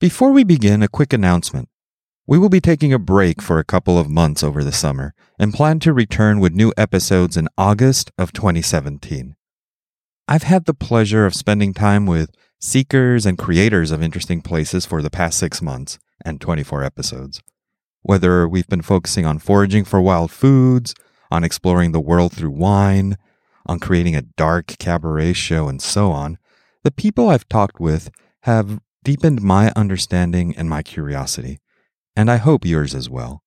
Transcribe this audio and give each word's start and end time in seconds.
Before 0.00 0.30
we 0.30 0.44
begin, 0.44 0.80
a 0.84 0.88
quick 0.88 1.12
announcement. 1.12 1.68
We 2.24 2.38
will 2.38 2.48
be 2.48 2.60
taking 2.60 2.92
a 2.92 3.00
break 3.00 3.42
for 3.42 3.58
a 3.58 3.64
couple 3.64 3.98
of 3.98 4.08
months 4.08 4.44
over 4.44 4.62
the 4.62 4.70
summer 4.70 5.12
and 5.40 5.52
plan 5.52 5.80
to 5.80 5.92
return 5.92 6.38
with 6.38 6.52
new 6.52 6.72
episodes 6.76 7.36
in 7.36 7.48
August 7.58 8.12
of 8.16 8.32
2017. 8.32 9.34
I've 10.28 10.44
had 10.44 10.66
the 10.66 10.74
pleasure 10.74 11.26
of 11.26 11.34
spending 11.34 11.74
time 11.74 12.06
with 12.06 12.30
seekers 12.60 13.26
and 13.26 13.36
creators 13.36 13.90
of 13.90 14.00
interesting 14.00 14.40
places 14.40 14.86
for 14.86 15.02
the 15.02 15.10
past 15.10 15.36
six 15.36 15.60
months 15.60 15.98
and 16.24 16.40
24 16.40 16.84
episodes. 16.84 17.42
Whether 18.02 18.46
we've 18.46 18.68
been 18.68 18.82
focusing 18.82 19.26
on 19.26 19.40
foraging 19.40 19.84
for 19.84 20.00
wild 20.00 20.30
foods, 20.30 20.94
on 21.28 21.42
exploring 21.42 21.90
the 21.90 21.98
world 21.98 22.32
through 22.32 22.52
wine, 22.52 23.16
on 23.66 23.80
creating 23.80 24.14
a 24.14 24.22
dark 24.22 24.78
cabaret 24.78 25.32
show, 25.32 25.66
and 25.66 25.82
so 25.82 26.12
on, 26.12 26.38
the 26.84 26.92
people 26.92 27.28
I've 27.28 27.48
talked 27.48 27.80
with 27.80 28.12
have 28.42 28.78
deepened 29.08 29.40
my 29.40 29.72
understanding 29.74 30.54
and 30.58 30.68
my 30.68 30.82
curiosity, 30.82 31.60
and 32.14 32.30
I 32.30 32.36
hope 32.36 32.66
yours 32.66 32.94
as 32.94 33.08
well. 33.08 33.42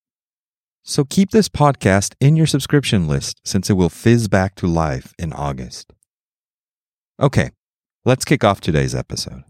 So 0.81 1.03
keep 1.03 1.29
this 1.29 1.49
podcast 1.49 2.15
in 2.19 2.35
your 2.35 2.47
subscription 2.47 3.07
list 3.07 3.39
since 3.45 3.69
it 3.69 3.73
will 3.73 3.87
fizz 3.87 4.27
back 4.27 4.55
to 4.55 4.65
life 4.65 5.13
in 5.19 5.31
August. 5.33 5.93
Okay, 7.19 7.51
let's 8.05 8.25
kick 8.25 8.43
off 8.43 8.59
today's 8.59 8.95
episode. 8.95 9.43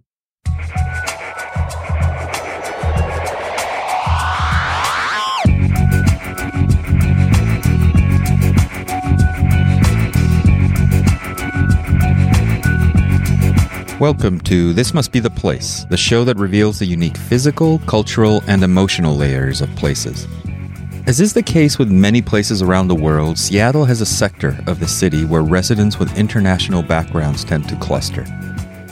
Welcome 14.02 14.40
to 14.42 14.74
This 14.74 14.96
Must 14.96 15.12
Be 15.12 15.20
the 15.20 15.30
Place, 15.30 15.86
the 15.92 15.96
show 15.96 16.24
that 16.24 16.38
reveals 16.38 16.80
the 16.80 16.88
unique 16.88 17.16
physical, 17.16 17.78
cultural, 17.86 18.42
and 18.48 18.64
emotional 18.64 19.16
layers 19.16 19.62
of 19.62 19.70
places. 19.76 20.28
As 21.06 21.22
is 21.22 21.34
the 21.36 21.44
case 21.44 21.78
with 21.78 21.92
many 21.92 22.20
places 22.20 22.64
around 22.64 22.88
the 22.88 22.96
world, 22.96 23.38
Seattle 23.38 23.86
has 23.86 24.02
a 24.02 24.06
sector 24.08 24.58
of 24.66 24.80
the 24.80 24.88
city 24.88 25.24
where 25.24 25.44
residents 25.44 26.00
with 26.00 26.18
international 26.18 26.82
backgrounds 26.82 27.44
tend 27.44 27.70
to 27.70 27.76
cluster. 27.76 28.24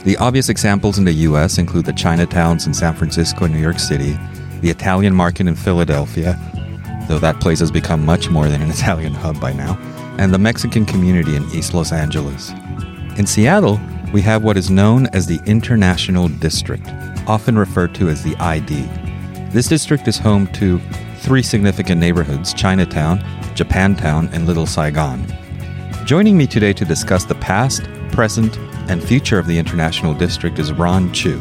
The 0.04 0.16
obvious 0.18 0.48
examples 0.48 0.96
in 0.96 1.04
the 1.04 1.26
US 1.26 1.58
include 1.58 1.86
the 1.86 1.92
Chinatowns 1.92 2.68
in 2.68 2.72
San 2.72 2.94
Francisco 2.94 3.46
and 3.46 3.52
New 3.52 3.60
York 3.60 3.80
City, 3.80 4.16
the 4.60 4.70
Italian 4.70 5.16
market 5.16 5.48
in 5.48 5.56
Philadelphia, 5.56 6.38
though 7.08 7.18
that 7.18 7.40
place 7.40 7.58
has 7.58 7.72
become 7.72 8.06
much 8.06 8.30
more 8.30 8.48
than 8.48 8.62
an 8.62 8.70
Italian 8.78 9.14
hub 9.14 9.40
by 9.40 9.52
now, 9.52 9.76
and 10.20 10.32
the 10.32 10.38
Mexican 10.38 10.86
community 10.86 11.34
in 11.34 11.42
East 11.50 11.74
Los 11.74 11.90
Angeles. 11.90 12.52
In 13.16 13.26
Seattle, 13.26 13.80
we 14.12 14.20
have 14.22 14.42
what 14.42 14.56
is 14.56 14.70
known 14.70 15.06
as 15.08 15.26
the 15.26 15.40
International 15.46 16.28
District, 16.28 16.86
often 17.28 17.56
referred 17.56 17.94
to 17.94 18.08
as 18.08 18.22
the 18.24 18.34
ID. 18.36 18.88
This 19.50 19.68
district 19.68 20.08
is 20.08 20.18
home 20.18 20.46
to 20.54 20.80
three 21.18 21.42
significant 21.42 22.00
neighborhoods 22.00 22.52
Chinatown, 22.52 23.20
Japantown, 23.54 24.32
and 24.32 24.46
Little 24.46 24.66
Saigon. 24.66 25.24
Joining 26.04 26.36
me 26.36 26.46
today 26.46 26.72
to 26.72 26.84
discuss 26.84 27.24
the 27.24 27.36
past, 27.36 27.84
present, 28.10 28.58
and 28.88 29.02
future 29.02 29.38
of 29.38 29.46
the 29.46 29.58
International 29.58 30.12
District 30.14 30.58
is 30.58 30.72
Ron 30.72 31.12
Chew. 31.12 31.38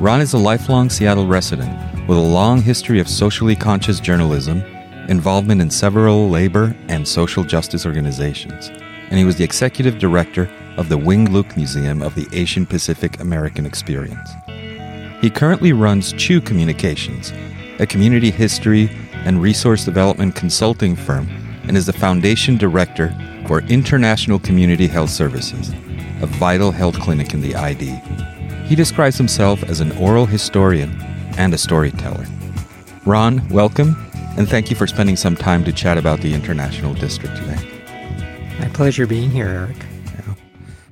Ron 0.00 0.22
is 0.22 0.32
a 0.32 0.38
lifelong 0.38 0.88
Seattle 0.88 1.26
resident 1.26 1.70
with 2.08 2.16
a 2.16 2.20
long 2.20 2.62
history 2.62 2.98
of 2.98 3.08
socially 3.08 3.54
conscious 3.54 4.00
journalism, 4.00 4.62
involvement 5.08 5.60
in 5.60 5.70
several 5.70 6.30
labor 6.30 6.74
and 6.88 7.06
social 7.06 7.44
justice 7.44 7.84
organizations, 7.84 8.68
and 9.10 9.18
he 9.18 9.24
was 9.24 9.36
the 9.36 9.44
executive 9.44 9.98
director 9.98 10.50
of 10.80 10.88
the 10.88 10.96
Wing 10.96 11.30
Luke 11.30 11.58
Museum 11.58 12.00
of 12.00 12.14
the 12.14 12.26
Asian 12.32 12.64
Pacific 12.64 13.20
American 13.20 13.66
Experience. 13.66 14.30
He 15.20 15.28
currently 15.28 15.74
runs 15.74 16.14
Chew 16.14 16.40
Communications, 16.40 17.34
a 17.78 17.86
community 17.86 18.30
history 18.30 18.88
and 19.26 19.42
resource 19.42 19.84
development 19.84 20.34
consulting 20.34 20.96
firm, 20.96 21.28
and 21.68 21.76
is 21.76 21.84
the 21.84 21.92
foundation 21.92 22.56
director 22.56 23.14
for 23.46 23.60
International 23.64 24.38
Community 24.38 24.86
Health 24.86 25.10
Services, 25.10 25.68
a 26.22 26.26
vital 26.26 26.72
health 26.72 26.98
clinic 26.98 27.34
in 27.34 27.42
the 27.42 27.54
ID. 27.54 28.00
He 28.64 28.74
describes 28.74 29.18
himself 29.18 29.62
as 29.64 29.80
an 29.80 29.92
oral 29.98 30.24
historian 30.24 30.98
and 31.36 31.52
a 31.52 31.58
storyteller. 31.58 32.24
Ron, 33.04 33.46
welcome, 33.50 33.96
and 34.38 34.48
thank 34.48 34.70
you 34.70 34.76
for 34.76 34.86
spending 34.86 35.16
some 35.16 35.36
time 35.36 35.62
to 35.64 35.72
chat 35.74 35.98
about 35.98 36.22
the 36.22 36.32
International 36.32 36.94
District 36.94 37.36
today. 37.36 37.58
My 38.58 38.68
pleasure 38.68 39.06
being 39.06 39.30
here, 39.30 39.48
Eric. 39.48 39.89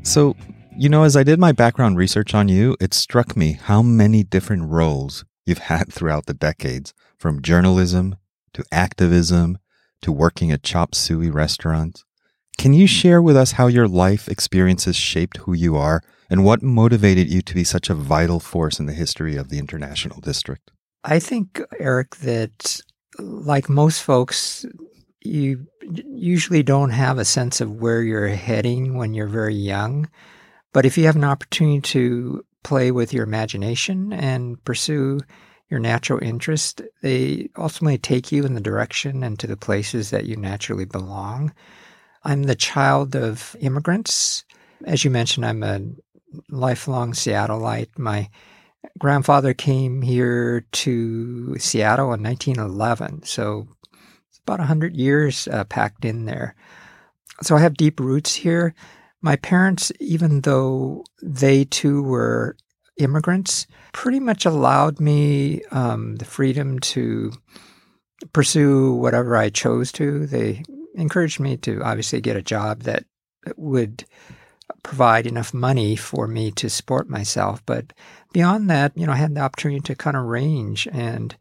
So, 0.08 0.36
you 0.74 0.88
know, 0.88 1.02
as 1.02 1.16
I 1.16 1.22
did 1.22 1.38
my 1.38 1.52
background 1.52 1.98
research 1.98 2.34
on 2.34 2.48
you, 2.48 2.78
it 2.80 2.94
struck 2.94 3.36
me 3.36 3.58
how 3.60 3.82
many 3.82 4.24
different 4.24 4.70
roles 4.70 5.26
you've 5.44 5.58
had 5.72 5.92
throughout 5.92 6.24
the 6.24 6.32
decades, 6.32 6.94
from 7.19 7.42
journalism 7.42 8.16
to 8.54 8.64
activism 8.72 9.58
to 10.00 10.10
working 10.10 10.50
at 10.50 10.62
chop 10.62 10.94
suey 10.94 11.28
restaurants. 11.28 12.06
Can 12.56 12.72
you 12.72 12.86
mm-hmm. 12.86 13.00
share 13.00 13.20
with 13.20 13.36
us 13.36 13.52
how 13.52 13.66
your 13.66 13.86
life 13.86 14.28
experiences 14.28 14.97
shaped 14.97 15.36
who 15.38 15.52
you 15.52 15.76
are 15.76 16.00
and 16.30 16.42
what 16.42 16.62
motivated 16.62 17.28
you 17.28 17.42
to 17.42 17.54
be 17.54 17.62
such 17.62 17.91
a 17.91 17.94
vital 17.94 18.41
force 18.41 18.80
in 18.80 18.86
the 18.86 18.94
history 18.94 19.36
of 19.36 19.50
the 19.50 19.58
International 19.58 20.22
District? 20.22 20.70
I 21.04 21.18
think, 21.18 21.60
Eric, 21.78 22.16
that 22.16 22.80
like 23.18 23.68
most 23.68 24.02
folks, 24.02 24.64
you 25.20 25.66
usually 25.82 26.62
don't 26.62 26.90
have 26.90 27.18
a 27.18 27.24
sense 27.24 27.60
of 27.60 27.72
where 27.72 28.02
you're 28.02 28.28
heading 28.28 28.96
when 28.96 29.14
you're 29.14 29.26
very 29.26 29.54
young. 29.54 30.08
But 30.72 30.86
if 30.86 30.98
you 30.98 31.06
have 31.06 31.16
an 31.16 31.24
opportunity 31.24 31.80
to 31.80 32.44
play 32.62 32.90
with 32.90 33.12
your 33.12 33.24
imagination 33.24 34.12
and 34.12 34.62
pursue 34.64 35.20
your 35.70 35.80
natural 35.80 36.22
interest, 36.22 36.82
they 37.02 37.50
ultimately 37.56 37.98
take 37.98 38.32
you 38.32 38.44
in 38.44 38.54
the 38.54 38.60
direction 38.60 39.22
and 39.22 39.38
to 39.38 39.46
the 39.46 39.56
places 39.56 40.10
that 40.10 40.26
you 40.26 40.36
naturally 40.36 40.84
belong. 40.84 41.52
I'm 42.24 42.44
the 42.44 42.54
child 42.54 43.14
of 43.14 43.56
immigrants. 43.60 44.44
As 44.84 45.04
you 45.04 45.10
mentioned, 45.10 45.46
I'm 45.46 45.62
a 45.62 45.80
lifelong 46.50 47.12
Seattleite. 47.12 47.98
My 47.98 48.28
grandfather 48.98 49.54
came 49.54 50.02
here 50.02 50.64
to 50.72 51.58
Seattle 51.58 52.12
in 52.12 52.22
1911, 52.22 53.22
so 53.24 53.68
about 54.48 54.60
100 54.60 54.97
years 54.97 55.47
uh, 55.48 55.64
packed 55.64 56.04
in 56.04 56.25
there. 56.25 56.54
So 57.42 57.54
I 57.54 57.60
have 57.60 57.76
deep 57.76 58.00
roots 58.00 58.34
here. 58.34 58.75
My 59.20 59.36
parents, 59.36 59.92
even 60.00 60.41
though 60.41 61.04
they 61.22 61.64
too 61.64 62.03
were 62.03 62.56
immigrants, 62.97 63.66
pretty 63.92 64.20
much 64.20 64.47
allowed 64.47 65.00
me 65.00 65.62
um, 65.70 66.16
the 66.16 66.25
freedom 66.25 66.78
to 66.81 67.32
pursue 68.32 68.94
whatever 68.94 69.36
I 69.36 69.50
chose 69.50 69.92
to. 69.92 70.26
They 70.26 70.65
encouraged 70.94 71.41
me 71.41 71.56
to 71.59 71.82
obviously 71.82 72.20
get 72.20 72.36
a 72.36 72.42
job 72.42 72.82
that 72.82 73.04
would 73.56 74.04
provide 74.82 75.26
enough 75.26 75.53
money 75.53 75.94
for 75.94 76.26
me 76.26 76.50
to 76.53 76.70
support 76.70 77.09
myself. 77.09 77.65
But 77.66 77.92
beyond 78.32 78.70
that, 78.70 78.92
you 78.97 79.06
know, 79.06 79.12
I 79.12 79.16
had 79.16 79.34
the 79.34 79.41
opportunity 79.41 79.80
to 79.80 79.94
kind 79.94 80.16
of 80.16 80.25
range 80.25 80.88
and 80.91 81.36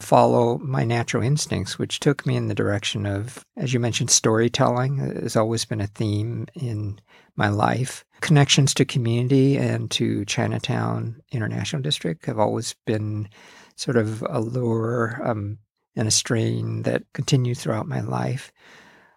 follow 0.00 0.58
my 0.58 0.84
natural 0.84 1.22
instincts, 1.22 1.78
which 1.78 2.00
took 2.00 2.26
me 2.26 2.36
in 2.36 2.48
the 2.48 2.54
direction 2.54 3.06
of, 3.06 3.44
as 3.56 3.72
you 3.72 3.80
mentioned, 3.80 4.10
storytelling 4.10 4.98
has 4.98 5.36
always 5.36 5.64
been 5.64 5.80
a 5.80 5.86
theme 5.86 6.46
in 6.54 6.98
my 7.36 7.48
life. 7.48 8.04
Connections 8.20 8.74
to 8.74 8.84
community 8.84 9.56
and 9.56 9.90
to 9.92 10.24
Chinatown 10.24 11.22
International 11.30 11.82
District 11.82 12.26
have 12.26 12.38
always 12.38 12.74
been 12.86 13.28
sort 13.76 13.96
of 13.96 14.22
a 14.28 14.40
lure 14.40 15.20
um, 15.24 15.58
and 15.96 16.08
a 16.08 16.10
strain 16.10 16.82
that 16.82 17.02
continued 17.12 17.58
throughout 17.58 17.86
my 17.86 18.00
life. 18.00 18.52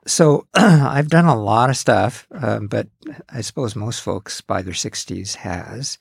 So 0.05 0.47
I've 0.53 1.09
done 1.09 1.25
a 1.25 1.41
lot 1.41 1.69
of 1.69 1.77
stuff, 1.77 2.27
um, 2.31 2.67
but 2.67 2.87
I 3.29 3.41
suppose 3.41 3.75
most 3.75 4.01
folks 4.01 4.41
by 4.41 4.61
their 4.61 4.73
60s 4.73 5.35
has. 5.35 5.97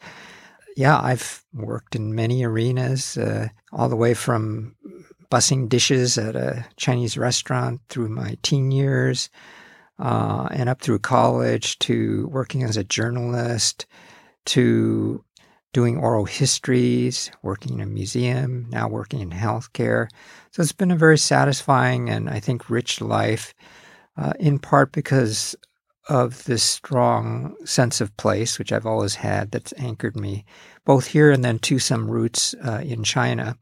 Yeah, 0.77 0.99
I've 0.99 1.44
worked 1.53 1.94
in 1.94 2.15
many 2.15 2.45
arenas, 2.45 3.16
uh, 3.19 3.48
all 3.72 3.89
the 3.89 3.97
way 3.97 4.15
from 4.15 4.74
bussing 5.30 5.69
dishes 5.69 6.19
at 6.19 6.36
a 6.36 6.65
Chinese 6.77 7.16
restaurant 7.16 7.80
through 7.89 8.09
my 8.09 8.36
teen 8.42 8.71
years 8.71 9.30
uh, 9.98 10.48
and 10.51 10.69
up 10.69 10.80
through 10.80 10.98
college 10.98 11.78
to 11.80 12.28
working 12.28 12.63
as 12.63 12.77
a 12.77 12.84
journalist 12.84 13.86
to 14.47 15.24
doing 15.72 15.97
oral 15.97 16.27
histories, 16.27 17.30
working 17.42 17.75
in 17.75 17.80
a 17.80 17.86
museum, 17.86 18.66
now 18.71 18.89
working 18.89 19.21
in 19.21 19.30
healthcare. 19.30 20.09
So 20.51 20.63
it's 20.63 20.72
been 20.72 20.91
a 20.91 20.97
very 20.97 21.16
satisfying 21.18 22.10
and 22.10 22.28
I 22.28 22.41
think 22.41 22.68
rich 22.68 23.01
life 23.01 23.54
uh, 24.18 24.34
in 24.39 24.59
part 24.59 24.92
because 24.92 25.57
of 26.09 26.45
this 26.45 26.63
strong 26.63 27.54
sense 27.65 28.01
of 28.01 28.16
place, 28.16 28.59
which 28.59 28.72
I've 28.72 28.87
always 28.87 29.15
had, 29.15 29.51
that's 29.51 29.72
anchored 29.77 30.16
me 30.16 30.45
both 30.84 31.07
here 31.07 31.31
and 31.31 31.45
then 31.45 31.59
to 31.60 31.78
some 31.78 32.10
roots 32.10 32.54
uh, 32.65 32.83
in 32.84 33.04
China. 33.04 33.57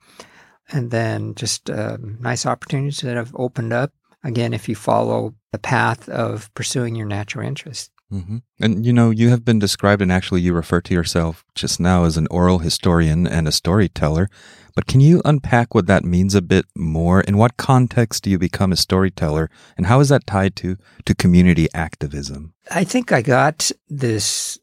And 0.73 0.91
then 0.91 1.35
just 1.35 1.69
um, 1.69 2.19
nice 2.21 2.47
opportunities 2.47 3.01
that 3.01 3.17
have 3.17 3.35
opened 3.35 3.73
up. 3.73 3.93
Again, 4.23 4.55
if 4.55 4.69
you 4.69 4.77
follow 4.77 5.35
the 5.53 5.59
path 5.59 6.09
of 6.09 6.53
pursuing 6.55 6.95
your 6.95 7.07
natural 7.07 7.47
interest. 7.47 7.91
Mm-hmm. 8.12 8.39
And 8.61 8.85
you 8.85 8.93
know, 8.93 9.11
you 9.11 9.29
have 9.31 9.45
been 9.45 9.59
described, 9.59 10.03
and 10.03 10.11
actually, 10.11 10.41
you 10.41 10.53
refer 10.53 10.81
to 10.81 10.95
yourself 10.95 11.45
just 11.55 11.79
now 11.79 12.05
as 12.05 12.17
an 12.17 12.27
oral 12.31 12.59
historian 12.59 13.27
and 13.27 13.47
a 13.47 13.53
storyteller. 13.53 14.29
But 14.75 14.87
can 14.87 15.01
you 15.01 15.21
unpack 15.25 15.75
what 15.75 15.87
that 15.87 16.05
means 16.05 16.35
a 16.35 16.43
bit 16.43 16.65
more? 16.77 17.21
In 17.21 17.37
what 17.37 17.57
context 17.57 18.25
do 18.25 18.31
you 18.31 18.39
become 18.39 18.73
a 18.73 18.77
storyteller, 18.77 19.51
and 19.77 19.87
how 19.87 20.01
is 20.01 20.09
that 20.09 20.27
tied 20.27 20.57
to 20.57 20.77
to 21.05 21.15
community 21.15 21.69
activism? 21.73 22.55
I 22.71 22.85
think 22.85 23.12
I 23.12 23.23
got 23.23 23.71
this 23.89 24.59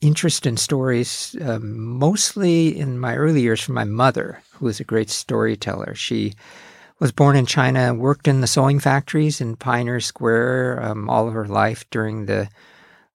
interest 0.00 0.46
in 0.46 0.56
stories 0.56 1.36
um, 1.42 1.78
mostly 1.78 2.78
in 2.78 2.98
my 2.98 3.16
early 3.16 3.42
years 3.42 3.60
from 3.60 3.74
my 3.74 3.84
mother, 3.84 4.42
who 4.52 4.66
was 4.66 4.80
a 4.80 4.84
great 4.84 5.10
storyteller. 5.10 5.94
She 5.94 6.34
was 6.98 7.12
born 7.12 7.36
in 7.36 7.46
China, 7.46 7.94
worked 7.94 8.28
in 8.28 8.40
the 8.40 8.46
sewing 8.46 8.78
factories 8.78 9.40
in 9.40 9.56
Pioneer 9.56 10.00
Square 10.00 10.82
um, 10.82 11.08
all 11.08 11.26
of 11.26 11.34
her 11.34 11.46
life 11.46 11.84
during 11.90 12.26
the 12.26 12.48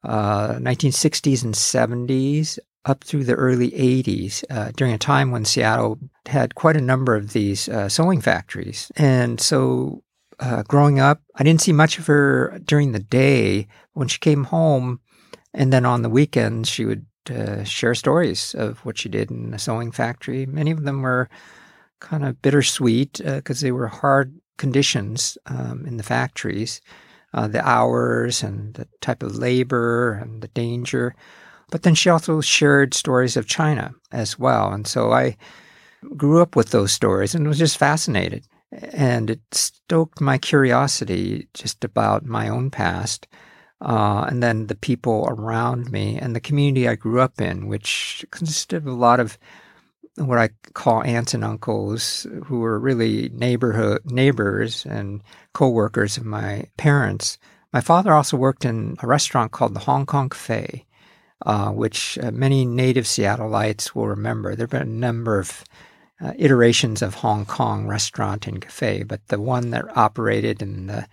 uh, 0.06 0.56
1960s 0.60 1.44
and 1.44 1.54
70s 1.54 2.60
up 2.86 3.04
through 3.04 3.24
the 3.24 3.34
early 3.34 3.72
80s, 3.72 4.44
uh, 4.50 4.72
during 4.76 4.94
a 4.94 4.98
time 4.98 5.32
when 5.32 5.44
Seattle 5.44 5.98
had 6.28 6.56
quite 6.56 6.78
a 6.78 6.82
number 6.82 7.16
of 7.16 7.34
these 7.34 7.68
uh, 7.68 7.90
sewing 7.90 8.22
factories. 8.22 8.92
And 8.96 9.42
so 9.42 10.04
uh, 10.40 10.64
growing 10.64 11.00
up, 11.00 11.22
I 11.36 11.44
didn't 11.44 11.62
see 11.62 11.74
much 11.74 11.98
of 11.98 12.08
her 12.08 12.60
during 12.64 12.92
the 12.92 13.00
day. 13.00 13.68
When 13.94 14.08
she 14.08 14.20
came 14.20 14.44
home, 14.46 15.00
and 15.54 15.72
then 15.74 15.86
on 15.86 16.02
the 16.02 16.10
weekends, 16.10 16.70
she 16.70 16.86
would 16.86 17.06
uh, 17.30 17.64
share 17.64 17.96
stories 17.96 18.54
of 18.54 18.80
what 18.86 18.98
she 18.98 19.10
did 19.10 19.32
in 19.32 19.52
the 19.52 19.60
sewing 19.60 19.92
factory. 19.92 20.46
Many 20.46 20.72
of 20.72 20.84
them 20.84 21.02
were 21.02 21.30
kind 22.02 22.26
of 22.26 22.42
bittersweet 22.42 23.22
because 23.24 23.64
uh, 23.64 23.66
they 23.66 23.72
were 23.72 23.88
hard 23.88 24.36
conditions 24.58 25.38
um, 25.48 25.86
in 25.88 25.98
the 25.98 26.04
factories 26.04 26.82
uh, 27.36 27.48
the 27.48 27.68
hours 27.68 28.42
and 28.42 28.74
the 28.76 28.88
type 29.02 29.22
of 29.22 29.36
labor 29.36 30.14
and 30.14 30.42
the 30.42 30.48
danger. 30.48 31.14
But 31.70 31.84
then 31.84 31.94
she 31.94 32.10
also 32.10 32.42
shared 32.42 32.94
stories 32.94 33.36
of 33.36 33.46
China 33.46 33.94
as 34.12 34.40
well. 34.40 34.72
And 34.72 34.88
so 34.88 35.12
I 35.12 35.36
grew 36.16 36.42
up 36.42 36.56
with 36.56 36.70
those 36.70 36.94
stories 36.94 37.36
and 37.36 37.48
was 37.48 37.60
just 37.60 37.78
fascinated. 37.78 38.48
And 38.72 39.30
it 39.30 39.42
stoked 39.52 40.22
my 40.22 40.38
curiosity 40.38 41.50
just 41.54 41.84
about 41.84 42.26
my 42.26 42.48
own 42.48 42.72
past. 42.72 43.28
Uh, 43.82 44.26
and 44.30 44.42
then 44.42 44.68
the 44.68 44.76
people 44.76 45.28
around 45.30 45.92
me 45.92 46.18
and 46.18 46.36
the 46.36 46.40
community 46.40 46.88
I 46.88 46.96
grew 46.96 47.20
up 47.20 47.42
in, 47.42 47.68
which 47.68 48.26
consisted 48.32 48.78
of 48.78 48.88
a 48.88 48.94
lot 48.94 49.20
of 49.20 49.38
what 50.18 50.38
I 50.38 50.50
call 50.74 51.04
aunts 51.04 51.34
and 51.34 51.44
uncles 51.44 52.26
who 52.46 52.60
were 52.60 52.80
really 52.80 53.30
neighborhood 53.30 54.02
neighbors 54.06 54.86
and 54.86 55.22
co-workers 55.54 56.18
of 56.18 56.26
my 56.26 56.66
parents. 56.78 57.38
My 57.74 57.82
father 57.82 58.14
also 58.14 58.38
worked 58.38 58.66
in 58.66 58.96
a 59.02 59.08
restaurant 59.08 59.52
called 59.52 59.74
the 59.74 59.82
Hong 59.82 60.06
Kong 60.06 60.30
Cafe, 60.30 60.86
uh, 61.46 61.72
which 61.72 62.18
uh, 62.22 62.32
many 62.32 62.66
native 62.66 63.06
Seattleites 63.06 63.94
will 63.94 64.08
remember. 64.08 64.56
There 64.56 64.64
have 64.64 64.72
been 64.72 64.82
a 64.82 64.86
number 64.86 65.38
of 65.38 65.64
uh, 66.22 66.32
iterations 66.38 67.02
of 67.02 67.16
Hong 67.16 67.46
Kong 67.46 67.88
restaurant 67.88 68.48
and 68.48 68.62
cafe, 68.62 69.04
but 69.04 69.28
the 69.28 69.42
one 69.42 69.72
that 69.72 69.98
operated 69.98 70.62
in 70.62 70.88
the 70.88 71.08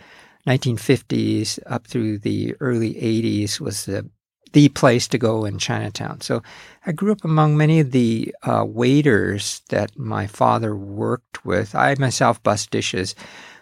1950s 0.46 1.58
up 1.66 1.86
through 1.86 2.18
the 2.18 2.54
early 2.60 2.94
80s 2.94 3.60
was 3.60 3.84
the 3.84 4.08
the 4.52 4.68
place 4.68 5.08
to 5.08 5.18
go 5.18 5.44
in 5.44 5.58
Chinatown. 5.58 6.20
So 6.20 6.42
I 6.86 6.92
grew 6.92 7.12
up 7.12 7.24
among 7.24 7.56
many 7.56 7.80
of 7.80 7.90
the 7.90 8.34
uh, 8.42 8.64
waiters 8.66 9.62
that 9.70 9.98
my 9.98 10.26
father 10.26 10.76
worked 10.76 11.44
with. 11.44 11.74
I 11.74 11.94
myself 11.98 12.42
bust 12.42 12.70
dishes, 12.70 13.14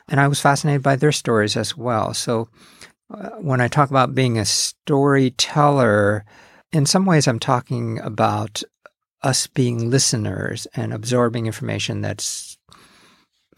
and 0.08 0.20
I 0.20 0.28
was 0.28 0.40
fascinated 0.40 0.82
by 0.82 0.96
their 0.96 1.12
stories 1.12 1.56
as 1.56 1.76
well. 1.76 2.14
So 2.14 2.48
uh, 3.12 3.30
when 3.38 3.60
I 3.60 3.68
talk 3.68 3.90
about 3.90 4.14
being 4.14 4.38
a 4.38 4.44
storyteller, 4.44 6.24
in 6.72 6.86
some 6.86 7.06
ways 7.06 7.26
I'm 7.26 7.40
talking 7.40 7.98
about 8.00 8.62
us 9.22 9.46
being 9.46 9.90
listeners 9.90 10.66
and 10.74 10.92
absorbing 10.92 11.46
information 11.46 12.00
that's 12.00 12.56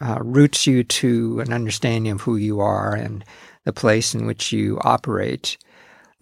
uh, 0.01 0.19
roots 0.21 0.67
you 0.67 0.83
to 0.83 1.39
an 1.39 1.53
understanding 1.53 2.11
of 2.11 2.21
who 2.21 2.35
you 2.35 2.59
are 2.59 2.93
and 2.93 3.23
the 3.63 3.71
place 3.71 4.13
in 4.13 4.25
which 4.25 4.51
you 4.51 4.79
operate. 4.83 5.57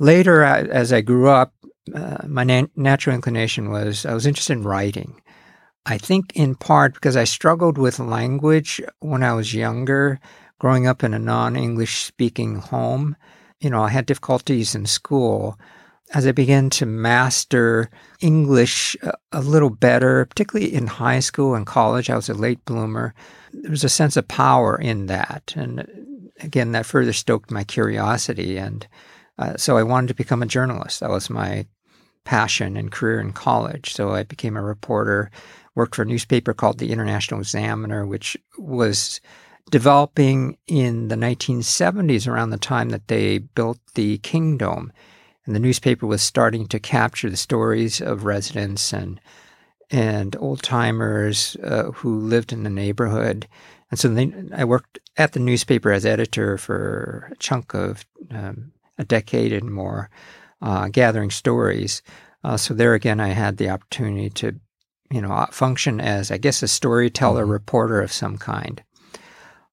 Later, 0.01 0.43
as 0.43 0.91
I 0.91 1.01
grew 1.01 1.29
up, 1.29 1.53
uh, 1.93 2.25
my 2.27 2.43
na- 2.43 2.65
natural 2.75 3.13
inclination 3.13 3.69
was 3.69 4.03
I 4.03 4.15
was 4.15 4.25
interested 4.25 4.53
in 4.53 4.63
writing. 4.63 5.21
I 5.85 5.99
think 5.99 6.35
in 6.35 6.55
part 6.55 6.95
because 6.95 7.15
I 7.15 7.23
struggled 7.23 7.77
with 7.77 7.99
language 7.99 8.81
when 9.01 9.21
I 9.21 9.33
was 9.33 9.53
younger, 9.53 10.19
growing 10.57 10.87
up 10.87 11.03
in 11.03 11.13
a 11.13 11.19
non 11.19 11.55
English 11.55 12.03
speaking 12.03 12.55
home. 12.55 13.15
You 13.59 13.69
know, 13.69 13.83
I 13.83 13.89
had 13.89 14.07
difficulties 14.07 14.73
in 14.73 14.87
school. 14.87 15.59
As 16.15 16.25
I 16.25 16.31
began 16.31 16.71
to 16.71 16.87
master 16.87 17.91
English 18.21 18.97
a, 19.03 19.13
a 19.31 19.41
little 19.41 19.69
better, 19.69 20.25
particularly 20.25 20.73
in 20.73 20.87
high 20.87 21.19
school 21.19 21.53
and 21.53 21.67
college, 21.67 22.09
I 22.09 22.15
was 22.15 22.27
a 22.27 22.33
late 22.33 22.65
bloomer. 22.65 23.13
There 23.53 23.69
was 23.69 23.83
a 23.83 23.89
sense 23.89 24.17
of 24.17 24.27
power 24.27 24.81
in 24.81 25.05
that. 25.05 25.53
And 25.55 25.87
again, 26.39 26.71
that 26.71 26.87
further 26.87 27.13
stoked 27.13 27.51
my 27.51 27.63
curiosity. 27.63 28.57
And 28.57 28.87
uh, 29.41 29.57
so 29.57 29.75
I 29.75 29.83
wanted 29.83 30.07
to 30.07 30.13
become 30.13 30.43
a 30.43 30.47
journalist. 30.47 30.99
That 30.99 31.09
was 31.09 31.29
my 31.29 31.65
passion 32.23 32.77
and 32.77 32.91
career 32.91 33.19
in 33.19 33.33
college. 33.33 33.93
So 33.93 34.11
I 34.11 34.23
became 34.23 34.55
a 34.55 34.61
reporter, 34.61 35.31
worked 35.73 35.95
for 35.95 36.03
a 36.03 36.05
newspaper 36.05 36.53
called 36.53 36.77
the 36.77 36.91
International 36.91 37.39
Examiner, 37.39 38.05
which 38.05 38.37
was 38.59 39.19
developing 39.71 40.57
in 40.67 41.07
the 41.07 41.15
1970s 41.15 42.27
around 42.27 42.51
the 42.51 42.57
time 42.57 42.89
that 42.89 43.07
they 43.07 43.39
built 43.39 43.79
the 43.95 44.19
Kingdome. 44.19 44.91
And 45.45 45.55
the 45.55 45.59
newspaper 45.59 46.05
was 46.05 46.21
starting 46.21 46.67
to 46.67 46.79
capture 46.79 47.29
the 47.29 47.37
stories 47.37 47.99
of 47.99 48.25
residents 48.25 48.93
and 48.93 49.19
and 49.93 50.37
old 50.39 50.63
timers 50.63 51.57
uh, 51.65 51.91
who 51.91 52.17
lived 52.17 52.53
in 52.53 52.63
the 52.63 52.69
neighborhood. 52.69 53.45
And 53.89 53.99
so 53.99 54.31
I 54.55 54.63
worked 54.63 54.99
at 55.17 55.33
the 55.33 55.39
newspaper 55.41 55.91
as 55.91 56.05
editor 56.05 56.57
for 56.57 57.27
a 57.33 57.35
chunk 57.35 57.73
of 57.73 58.05
um, 58.29 58.71
a 59.01 59.05
decade 59.05 59.51
and 59.51 59.71
more, 59.71 60.09
uh, 60.61 60.87
gathering 60.87 61.31
stories. 61.31 62.01
Uh, 62.43 62.55
so 62.55 62.73
there 62.73 62.93
again, 62.93 63.19
I 63.19 63.29
had 63.29 63.57
the 63.57 63.69
opportunity 63.69 64.29
to, 64.29 64.55
you 65.11 65.21
know, 65.21 65.31
uh, 65.31 65.47
function 65.47 65.99
as, 65.99 66.31
I 66.31 66.37
guess, 66.37 66.63
a 66.63 66.67
storyteller 66.67 67.43
mm-hmm. 67.43 67.51
reporter 67.51 68.01
of 68.01 68.11
some 68.11 68.37
kind. 68.37 68.81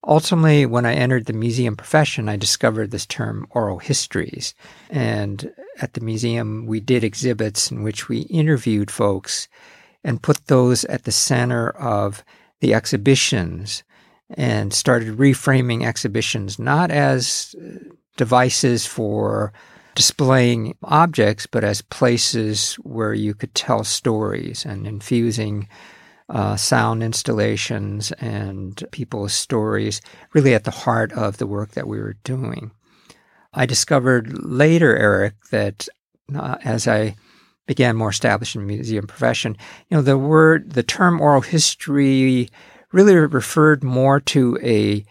Ultimately, 0.06 0.64
when 0.64 0.86
I 0.86 0.94
entered 0.94 1.26
the 1.26 1.32
museum 1.32 1.76
profession, 1.76 2.28
I 2.28 2.36
discovered 2.36 2.90
this 2.90 3.04
term 3.04 3.46
oral 3.50 3.78
histories. 3.78 4.54
And 4.88 5.52
at 5.80 5.92
the 5.92 6.00
museum, 6.00 6.66
we 6.66 6.80
did 6.80 7.04
exhibits 7.04 7.70
in 7.70 7.82
which 7.82 8.08
we 8.08 8.20
interviewed 8.22 8.90
folks 8.90 9.48
and 10.04 10.22
put 10.22 10.46
those 10.46 10.84
at 10.86 11.04
the 11.04 11.12
center 11.12 11.70
of 11.70 12.24
the 12.60 12.74
exhibitions 12.74 13.82
and 14.36 14.72
started 14.72 15.16
reframing 15.16 15.84
exhibitions 15.84 16.58
not 16.58 16.90
as 16.90 17.54
devices 18.16 18.84
for 18.84 19.52
displaying 19.94 20.76
objects, 20.84 21.46
but 21.46 21.64
as 21.64 21.82
places 21.82 22.74
where 22.76 23.14
you 23.14 23.34
could 23.34 23.54
tell 23.54 23.82
stories 23.82 24.64
and 24.64 24.86
infusing 24.86 25.68
uh, 26.28 26.56
sound 26.56 27.02
installations 27.02 28.12
and 28.12 28.84
people's 28.92 29.32
stories 29.32 30.00
really 30.34 30.54
at 30.54 30.64
the 30.64 30.70
heart 30.70 31.10
of 31.12 31.38
the 31.38 31.46
work 31.46 31.72
that 31.72 31.88
we 31.88 31.98
were 31.98 32.16
doing. 32.22 32.70
I 33.54 33.66
discovered 33.66 34.44
later, 34.44 34.96
Eric, 34.96 35.34
that 35.50 35.88
uh, 36.34 36.58
as 36.62 36.86
I 36.86 37.16
began 37.66 37.96
more 37.96 38.10
established 38.10 38.54
in 38.54 38.62
the 38.62 38.74
museum 38.74 39.06
profession, 39.06 39.56
you 39.88 39.96
know, 39.96 40.02
the 40.02 40.18
word, 40.18 40.72
the 40.72 40.82
term 40.82 41.20
oral 41.20 41.40
history 41.40 42.50
really 42.92 43.14
referred 43.14 43.84
more 43.84 44.20
to 44.20 44.58
a 44.62 45.04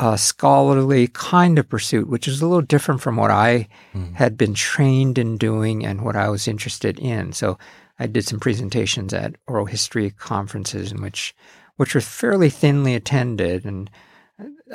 a 0.00 0.16
scholarly 0.16 1.08
kind 1.08 1.58
of 1.58 1.68
pursuit, 1.68 2.08
which 2.08 2.28
is 2.28 2.40
a 2.40 2.46
little 2.46 2.62
different 2.62 3.00
from 3.00 3.16
what 3.16 3.32
I 3.32 3.66
mm. 3.92 4.14
had 4.14 4.38
been 4.38 4.54
trained 4.54 5.18
in 5.18 5.36
doing 5.36 5.84
and 5.84 6.02
what 6.02 6.14
I 6.14 6.28
was 6.28 6.46
interested 6.46 7.00
in. 7.00 7.32
So 7.32 7.58
I 7.98 8.06
did 8.06 8.24
some 8.24 8.38
presentations 8.38 9.12
at 9.12 9.34
oral 9.48 9.66
history 9.66 10.10
conferences 10.10 10.92
in 10.92 11.02
which 11.02 11.34
which 11.76 11.94
were 11.94 12.00
fairly 12.00 12.50
thinly 12.50 12.94
attended 12.94 13.64
and 13.64 13.90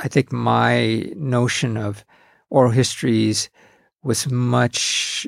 I 0.02 0.08
think 0.08 0.32
my 0.32 1.12
notion 1.16 1.78
of 1.78 2.04
oral 2.50 2.72
histories 2.72 3.50
was 4.04 4.30
much 4.30 5.28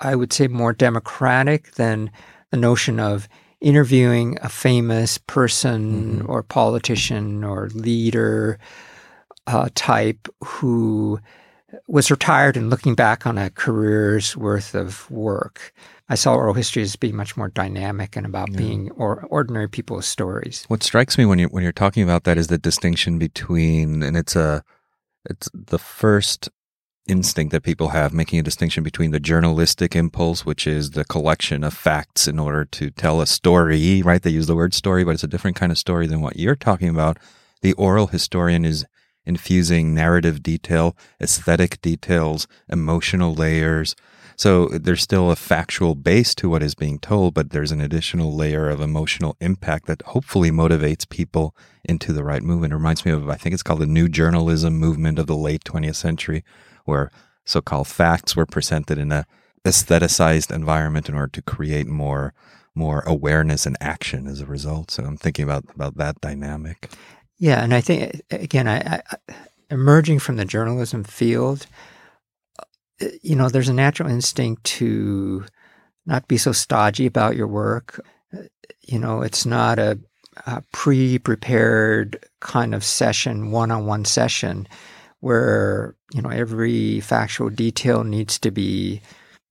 I 0.00 0.14
would 0.14 0.32
say 0.32 0.48
more 0.48 0.72
democratic 0.72 1.72
than 1.72 2.10
the 2.50 2.56
notion 2.56 2.98
of 2.98 3.28
interviewing 3.62 4.38
a 4.42 4.48
famous 4.48 5.18
person 5.18 6.18
mm-hmm. 6.18 6.30
or 6.30 6.42
politician 6.42 7.44
or 7.44 7.68
leader 7.68 8.58
uh, 9.46 9.68
type 9.74 10.28
who 10.44 11.18
was 11.86 12.10
retired 12.10 12.56
and 12.56 12.70
looking 12.70 12.94
back 12.94 13.26
on 13.26 13.38
a 13.38 13.50
career's 13.50 14.36
worth 14.36 14.74
of 14.74 15.10
work. 15.10 15.72
I 16.08 16.14
saw 16.14 16.34
oral 16.34 16.54
history 16.54 16.82
as 16.82 16.96
being 16.96 17.16
much 17.16 17.36
more 17.36 17.48
dynamic 17.48 18.16
and 18.16 18.26
about 18.26 18.50
yeah. 18.50 18.58
being 18.58 18.90
or 18.92 19.24
ordinary 19.30 19.68
people's 19.68 20.06
stories. 20.06 20.64
What 20.68 20.82
strikes 20.82 21.16
me 21.16 21.24
when 21.24 21.38
you 21.38 21.46
when 21.46 21.62
you're 21.62 21.72
talking 21.72 22.02
about 22.02 22.24
that 22.24 22.36
is 22.36 22.48
the 22.48 22.58
distinction 22.58 23.18
between 23.18 24.02
and 24.02 24.16
it's 24.16 24.36
a 24.36 24.62
it's 25.24 25.48
the 25.54 25.78
first 25.78 26.50
instinct 27.06 27.50
that 27.52 27.62
people 27.62 27.88
have, 27.88 28.12
making 28.12 28.38
a 28.38 28.44
distinction 28.44 28.82
between 28.82 29.10
the 29.10 29.20
journalistic 29.20 29.96
impulse, 29.96 30.46
which 30.46 30.66
is 30.66 30.90
the 30.90 31.04
collection 31.04 31.64
of 31.64 31.74
facts 31.74 32.28
in 32.28 32.38
order 32.38 32.64
to 32.64 32.90
tell 32.90 33.20
a 33.20 33.26
story, 33.26 34.02
right? 34.02 34.22
They 34.22 34.30
use 34.30 34.46
the 34.46 34.54
word 34.54 34.74
story, 34.74 35.04
but 35.04 35.12
it's 35.12 35.24
a 35.24 35.28
different 35.28 35.56
kind 35.56 35.72
of 35.72 35.78
story 35.78 36.06
than 36.06 36.20
what 36.20 36.36
you're 36.36 36.56
talking 36.56 36.88
about. 36.88 37.18
The 37.60 37.72
oral 37.74 38.08
historian 38.08 38.64
is 38.64 38.86
infusing 39.24 39.94
narrative 39.94 40.42
detail, 40.42 40.96
aesthetic 41.20 41.80
details, 41.80 42.46
emotional 42.68 43.34
layers. 43.34 43.94
So 44.36 44.66
there's 44.68 45.02
still 45.02 45.30
a 45.30 45.36
factual 45.36 45.94
base 45.94 46.34
to 46.36 46.48
what 46.48 46.62
is 46.62 46.74
being 46.74 46.98
told, 46.98 47.34
but 47.34 47.50
there's 47.50 47.70
an 47.70 47.80
additional 47.80 48.34
layer 48.34 48.68
of 48.68 48.80
emotional 48.80 49.36
impact 49.40 49.86
that 49.86 50.02
hopefully 50.02 50.50
motivates 50.50 51.08
people 51.08 51.54
into 51.84 52.12
the 52.12 52.24
right 52.24 52.42
movement. 52.42 52.72
It 52.72 52.76
reminds 52.76 53.04
me 53.04 53.12
of, 53.12 53.28
I 53.28 53.36
think 53.36 53.52
it's 53.52 53.62
called 53.62 53.80
the 53.80 53.86
new 53.86 54.08
journalism 54.08 54.74
movement 54.74 55.18
of 55.18 55.26
the 55.26 55.36
late 55.36 55.64
20th 55.64 55.96
century, 55.96 56.44
where 56.84 57.10
so-called 57.44 57.88
facts 57.88 58.36
were 58.36 58.46
presented 58.46 58.98
in 58.98 59.12
a 59.12 59.26
aestheticized 59.64 60.54
environment 60.54 61.08
in 61.08 61.14
order 61.14 61.30
to 61.32 61.42
create 61.42 61.86
more 61.86 62.34
more 62.74 63.00
awareness 63.00 63.66
and 63.66 63.76
action 63.80 64.26
as 64.26 64.40
a 64.40 64.46
result. 64.46 64.90
So 64.90 65.04
I'm 65.04 65.16
thinking 65.16 65.44
about 65.44 65.64
about 65.74 65.96
that 65.96 66.20
dynamic. 66.20 66.90
Yeah, 67.38 67.62
and 67.62 67.74
I 67.74 67.80
think 67.80 68.22
again, 68.30 68.68
I, 68.68 69.02
I 69.28 69.34
emerging 69.70 70.18
from 70.18 70.36
the 70.36 70.44
journalism 70.44 71.02
field, 71.02 71.66
uh, 73.00 73.06
you 73.22 73.34
know, 73.34 73.48
there's 73.48 73.70
a 73.70 73.74
natural 73.74 74.10
instinct 74.10 74.64
to 74.64 75.44
not 76.04 76.28
be 76.28 76.36
so 76.36 76.52
stodgy 76.52 77.06
about 77.06 77.36
your 77.36 77.48
work. 77.48 78.00
Uh, 78.36 78.42
you 78.82 78.98
know, 78.98 79.22
it's 79.22 79.46
not 79.46 79.78
a, 79.78 79.98
a 80.46 80.62
pre-prepared 80.72 82.22
kind 82.40 82.74
of 82.74 82.84
session, 82.84 83.50
one-on-one 83.50 84.04
session 84.04 84.68
where 85.22 85.94
you 86.12 86.20
know 86.20 86.30
every 86.30 87.00
factual 87.00 87.48
detail 87.48 88.02
needs 88.02 88.38
to 88.40 88.50
be 88.50 89.00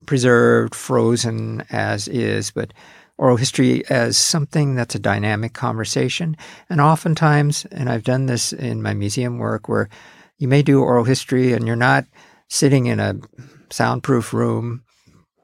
preserved, 0.06 0.76
frozen 0.76 1.64
as 1.70 2.08
is, 2.10 2.52
but 2.52 2.74
oral 3.18 3.38
history 3.38 3.84
as 3.90 4.18
something 4.18 4.76
that's 4.76 4.96
a 4.96 5.00
dynamic 5.00 5.54
conversation. 5.54 6.36
And 6.70 6.82
oftentimes, 6.82 7.66
and 7.72 7.90
I've 7.90 8.04
done 8.04 8.26
this 8.26 8.52
in 8.52 8.82
my 8.82 8.94
museum 8.94 9.38
work, 9.38 9.70
where 9.70 9.88
you 10.40 10.48
may 10.48 10.62
do 10.62 10.82
oral 10.82 11.06
history 11.06 11.54
and 11.54 11.66
you're 11.66 11.76
not 11.76 12.06
sitting 12.50 12.88
in 12.88 13.00
a 13.00 13.16
soundproof 13.70 14.34
room 14.34 14.84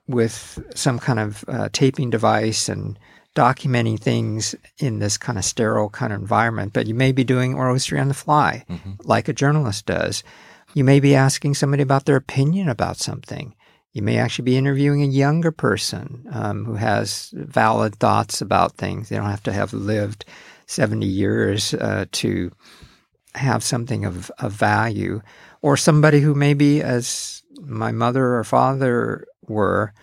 with 0.08 0.60
some 0.76 1.00
kind 1.00 1.20
of 1.20 1.46
uh, 1.48 1.70
taping 1.72 2.10
device 2.10 2.68
and 2.68 3.00
documenting 3.38 4.00
things 4.00 4.56
in 4.80 4.98
this 4.98 5.16
kind 5.16 5.38
of 5.38 5.46
sterile 5.46 5.90
kind 5.90 6.12
of 6.12 6.20
environment, 6.20 6.74
but 6.74 6.88
you 6.88 6.96
may 6.96 7.12
be 7.12 7.24
doing 7.24 7.54
oral 7.54 7.76
history 7.76 8.00
on 8.00 8.08
the 8.08 8.14
fly, 8.16 8.66
mm-hmm. 8.68 8.94
like 9.04 9.28
a 9.28 9.34
journalist 9.34 9.86
does. 9.86 10.24
You 10.74 10.84
may 10.84 11.00
be 11.00 11.14
asking 11.14 11.54
somebody 11.54 11.84
about 11.84 12.06
their 12.06 12.16
opinion 12.16 12.68
about 12.68 12.98
something. 12.98 13.54
You 13.94 14.02
may 14.02 14.18
actually 14.18 14.46
be 14.46 14.58
interviewing 14.58 15.04
a 15.04 15.08
younger 15.08 15.52
person 15.52 16.26
um, 16.32 16.66
who 16.66 16.76
has 16.76 17.32
valid 17.34 17.96
thoughts 17.96 18.42
about 18.42 18.76
things. 18.76 19.10
They 19.10 19.18
don't 19.18 19.30
have 19.30 19.44
to 19.44 19.54
have 19.54 19.72
lived 19.72 20.26
70 20.66 21.06
years 21.06 21.76
uh, 21.76 22.06
to 22.14 22.52
have 23.36 23.64
something 23.64 24.04
of, 24.04 24.32
of 24.40 24.52
value. 24.52 25.22
Or 25.62 25.78
somebody 25.78 26.22
who 26.22 26.34
maybe, 26.34 26.82
as 26.82 27.44
my 27.62 27.92
mother 27.92 28.36
or 28.36 28.44
father 28.44 29.28
were, 29.48 29.94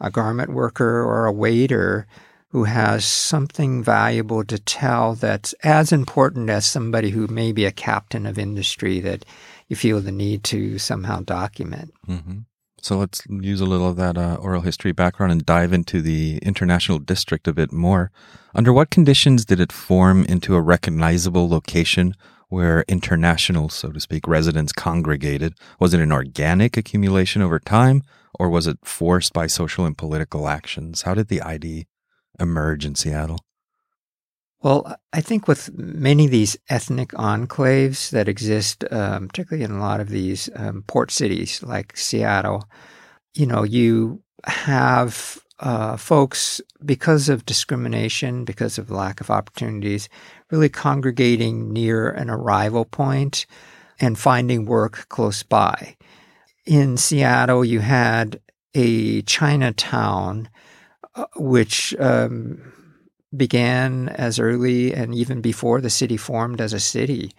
a 0.00 0.10
garment 0.10 0.52
worker 0.52 1.02
or 1.04 1.26
a 1.26 1.32
waiter 1.32 2.08
who 2.52 2.64
has 2.64 3.06
something 3.06 3.82
valuable 3.82 4.44
to 4.44 4.58
tell 4.58 5.14
that's 5.14 5.54
as 5.64 5.90
important 5.90 6.50
as 6.50 6.66
somebody 6.66 7.08
who 7.08 7.26
may 7.26 7.50
be 7.50 7.64
a 7.64 7.72
captain 7.72 8.26
of 8.26 8.38
industry 8.38 9.00
that 9.00 9.24
you 9.68 9.76
feel 9.76 10.00
the 10.00 10.12
need 10.12 10.44
to 10.44 10.78
somehow 10.78 11.20
document. 11.22 11.94
Mm-hmm. 12.06 12.40
So 12.82 12.98
let's 12.98 13.22
use 13.26 13.62
a 13.62 13.64
little 13.64 13.88
of 13.88 13.96
that 13.96 14.18
uh, 14.18 14.36
oral 14.38 14.60
history 14.60 14.92
background 14.92 15.32
and 15.32 15.46
dive 15.46 15.72
into 15.72 16.02
the 16.02 16.40
international 16.42 16.98
district 16.98 17.48
a 17.48 17.54
bit 17.54 17.72
more. 17.72 18.10
Under 18.54 18.70
what 18.70 18.90
conditions 18.90 19.46
did 19.46 19.58
it 19.58 19.72
form 19.72 20.26
into 20.26 20.54
a 20.54 20.60
recognizable 20.60 21.48
location 21.48 22.14
where 22.48 22.84
international, 22.86 23.70
so 23.70 23.92
to 23.92 24.00
speak, 24.00 24.28
residents 24.28 24.72
congregated? 24.72 25.54
Was 25.80 25.94
it 25.94 26.00
an 26.00 26.12
organic 26.12 26.76
accumulation 26.76 27.40
over 27.40 27.58
time, 27.58 28.02
or 28.38 28.50
was 28.50 28.66
it 28.66 28.78
forced 28.84 29.32
by 29.32 29.46
social 29.46 29.86
and 29.86 29.96
political 29.96 30.48
actions? 30.48 31.02
How 31.02 31.14
did 31.14 31.28
the 31.28 31.40
ID 31.40 31.86
emerge 32.38 32.84
in 32.84 32.94
Seattle? 32.94 33.38
Well, 34.62 34.96
I 35.12 35.20
think 35.20 35.48
with 35.48 35.76
many 35.76 36.26
of 36.26 36.30
these 36.30 36.56
ethnic 36.68 37.08
enclaves 37.10 38.10
that 38.10 38.28
exist, 38.28 38.84
um, 38.92 39.28
particularly 39.28 39.64
in 39.64 39.72
a 39.72 39.80
lot 39.80 40.00
of 40.00 40.08
these 40.08 40.48
um, 40.54 40.84
port 40.86 41.10
cities 41.10 41.62
like 41.64 41.96
Seattle, 41.96 42.68
you 43.34 43.46
know, 43.46 43.64
you 43.64 44.22
have 44.44 45.42
uh, 45.62 45.96
folks, 45.96 46.60
because 46.84 47.28
of 47.28 47.46
discrimination, 47.46 48.44
because 48.44 48.78
of 48.78 48.90
lack 48.90 49.20
of 49.20 49.30
opportunities, 49.30 50.08
really 50.50 50.68
congregating 50.68 51.72
near 51.72 52.10
an 52.10 52.28
arrival 52.28 52.84
point 52.84 53.46
and 54.00 54.18
finding 54.18 54.66
work 54.66 55.08
close 55.08 55.44
by. 55.44 55.96
In 56.66 56.96
Seattle, 56.96 57.64
you 57.64 57.78
had 57.78 58.40
a 58.74 59.22
Chinatown 59.22 60.48
which 61.36 61.94
um, 61.98 62.72
began 63.36 64.08
as 64.10 64.38
early 64.38 64.94
and 64.94 65.14
even 65.14 65.40
before 65.40 65.80
the 65.80 65.90
city 65.90 66.16
formed 66.16 66.60
as 66.60 66.72
a 66.72 66.80
city. 66.80 67.32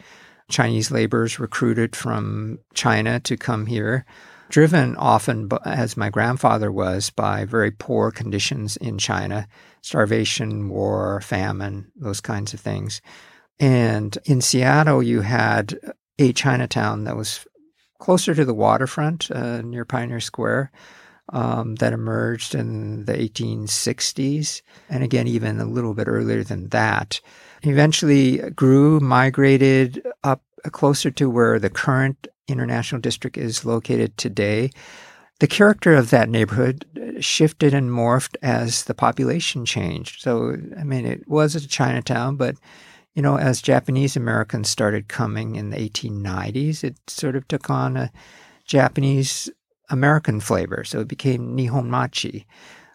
Chinese 0.49 0.91
laborers 0.91 1.39
recruited 1.39 1.95
from 1.95 2.59
China 2.73 3.19
to 3.21 3.37
come 3.37 3.65
here, 3.65 4.05
driven 4.49 4.95
often, 4.97 5.49
as 5.65 5.97
my 5.97 6.09
grandfather 6.09 6.71
was, 6.71 7.09
by 7.09 7.45
very 7.45 7.71
poor 7.71 8.11
conditions 8.11 8.77
in 8.77 8.97
China 8.97 9.47
starvation, 9.81 10.69
war, 10.69 11.19
famine, 11.21 11.91
those 11.95 12.21
kinds 12.21 12.53
of 12.53 12.59
things. 12.59 13.01
And 13.59 14.17
in 14.25 14.41
Seattle, 14.41 15.03
you 15.03 15.21
had 15.21 15.77
a 16.17 16.33
Chinatown 16.33 17.03
that 17.03 17.17
was 17.17 17.45
closer 17.99 18.33
to 18.33 18.45
the 18.45 18.53
waterfront 18.53 19.29
uh, 19.29 19.61
near 19.61 19.85
Pioneer 19.85 20.19
Square 20.19 20.71
um, 21.29 21.75
that 21.75 21.93
emerged 21.93 22.53
in 22.53 23.05
the 23.05 23.13
1860s, 23.13 24.61
and 24.89 25.03
again, 25.03 25.27
even 25.27 25.59
a 25.59 25.65
little 25.65 25.93
bit 25.93 26.07
earlier 26.07 26.43
than 26.43 26.69
that. 26.69 27.21
Eventually 27.63 28.37
grew, 28.51 28.99
migrated 28.99 30.05
up 30.23 30.41
closer 30.71 31.11
to 31.11 31.29
where 31.29 31.59
the 31.59 31.69
current 31.69 32.27
international 32.47 33.01
district 33.01 33.37
is 33.37 33.65
located 33.65 34.17
today. 34.17 34.69
The 35.39 35.47
character 35.47 35.93
of 35.93 36.09
that 36.09 36.29
neighborhood 36.29 36.85
shifted 37.19 37.73
and 37.73 37.89
morphed 37.89 38.35
as 38.41 38.83
the 38.83 38.93
population 38.93 39.65
changed. 39.65 40.21
So, 40.21 40.55
I 40.77 40.83
mean, 40.83 41.05
it 41.05 41.27
was 41.27 41.55
a 41.55 41.67
Chinatown, 41.67 42.35
but 42.35 42.55
you 43.15 43.21
know, 43.21 43.37
as 43.37 43.61
Japanese 43.61 44.15
Americans 44.15 44.69
started 44.69 45.07
coming 45.07 45.55
in 45.55 45.69
the 45.69 45.77
1890s, 45.77 46.83
it 46.83 46.97
sort 47.07 47.35
of 47.35 47.47
took 47.47 47.69
on 47.69 47.95
a 47.95 48.11
Japanese 48.65 49.49
American 49.89 50.39
flavor. 50.39 50.83
So 50.83 50.99
it 50.99 51.07
became 51.07 51.55
Nihonmachi. 51.57 52.45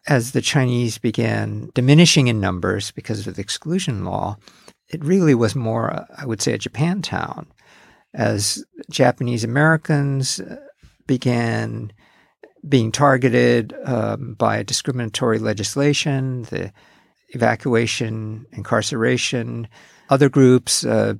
As 0.06 0.32
the 0.32 0.40
Chinese 0.40 0.96
began 0.96 1.70
diminishing 1.74 2.28
in 2.28 2.40
numbers 2.40 2.92
because 2.92 3.26
of 3.26 3.34
the 3.34 3.42
exclusion 3.42 4.04
law, 4.04 4.36
it 4.88 5.04
really 5.04 5.34
was 5.34 5.54
more, 5.54 6.06
I 6.16 6.24
would 6.24 6.40
say, 6.40 6.54
a 6.54 6.58
Japantown. 6.58 7.46
As 8.14 8.64
Japanese 8.90 9.44
Americans 9.44 10.40
uh, 10.40 10.56
began 11.06 11.92
being 12.66 12.90
targeted 12.90 13.74
um, 13.84 14.34
by 14.34 14.62
discriminatory 14.62 15.38
legislation, 15.38 16.42
the 16.44 16.72
evacuation, 17.30 18.46
incarceration, 18.52 19.68
other 20.08 20.28
groups, 20.28 20.84
uh, 20.84 21.14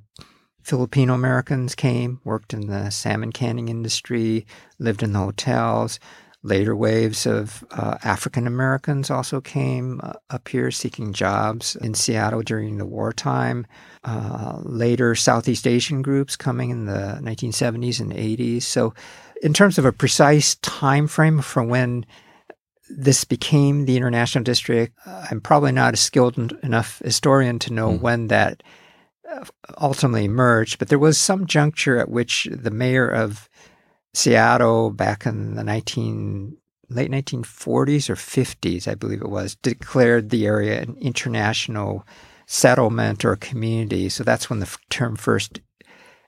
Filipino 0.68 1.14
Americans 1.14 1.74
came, 1.74 2.20
worked 2.24 2.52
in 2.52 2.66
the 2.66 2.90
salmon 2.90 3.32
canning 3.32 3.70
industry, 3.70 4.46
lived 4.78 5.02
in 5.02 5.14
the 5.14 5.18
hotels. 5.18 5.98
Later 6.42 6.76
waves 6.76 7.24
of 7.24 7.64
uh, 7.70 7.96
African 8.04 8.46
Americans 8.46 9.10
also 9.10 9.40
came 9.40 9.98
uh, 10.04 10.12
up 10.28 10.46
here 10.46 10.70
seeking 10.70 11.14
jobs 11.14 11.74
in 11.76 11.94
Seattle 11.94 12.42
during 12.42 12.76
the 12.76 12.84
wartime. 12.84 13.66
Uh, 14.04 14.58
later, 14.62 15.14
Southeast 15.14 15.66
Asian 15.66 16.02
groups 16.02 16.36
coming 16.36 16.68
in 16.68 16.84
the 16.84 17.18
1970s 17.22 17.98
and 17.98 18.12
80s. 18.12 18.62
So, 18.62 18.92
in 19.42 19.54
terms 19.54 19.78
of 19.78 19.86
a 19.86 19.92
precise 19.92 20.56
time 20.56 21.06
frame 21.06 21.40
for 21.40 21.62
when 21.62 22.04
this 22.90 23.24
became 23.24 23.86
the 23.86 23.96
international 23.96 24.44
district, 24.44 24.98
I'm 25.06 25.40
probably 25.40 25.72
not 25.72 25.94
a 25.94 25.96
skilled 25.96 26.52
enough 26.62 27.00
historian 27.02 27.58
to 27.60 27.72
know 27.72 27.92
mm. 27.92 28.00
when 28.00 28.26
that 28.26 28.62
ultimately 29.78 30.24
emerged, 30.24 30.78
but 30.78 30.88
there 30.88 30.98
was 30.98 31.18
some 31.18 31.46
juncture 31.46 31.98
at 31.98 32.10
which 32.10 32.48
the 32.50 32.70
mayor 32.70 33.08
of 33.08 33.48
Seattle 34.14 34.90
back 34.90 35.26
in 35.26 35.54
the 35.54 35.64
19 35.64 36.56
late 36.90 37.10
1940s 37.10 38.08
or 38.08 38.14
50s, 38.14 38.88
I 38.88 38.94
believe 38.94 39.20
it 39.20 39.28
was, 39.28 39.56
declared 39.56 40.30
the 40.30 40.46
area 40.46 40.80
an 40.80 40.96
international 41.00 42.06
settlement 42.46 43.24
or 43.24 43.36
community. 43.36 44.08
So 44.08 44.24
that's 44.24 44.48
when 44.48 44.60
the 44.60 44.76
term 44.88 45.16
first 45.16 45.60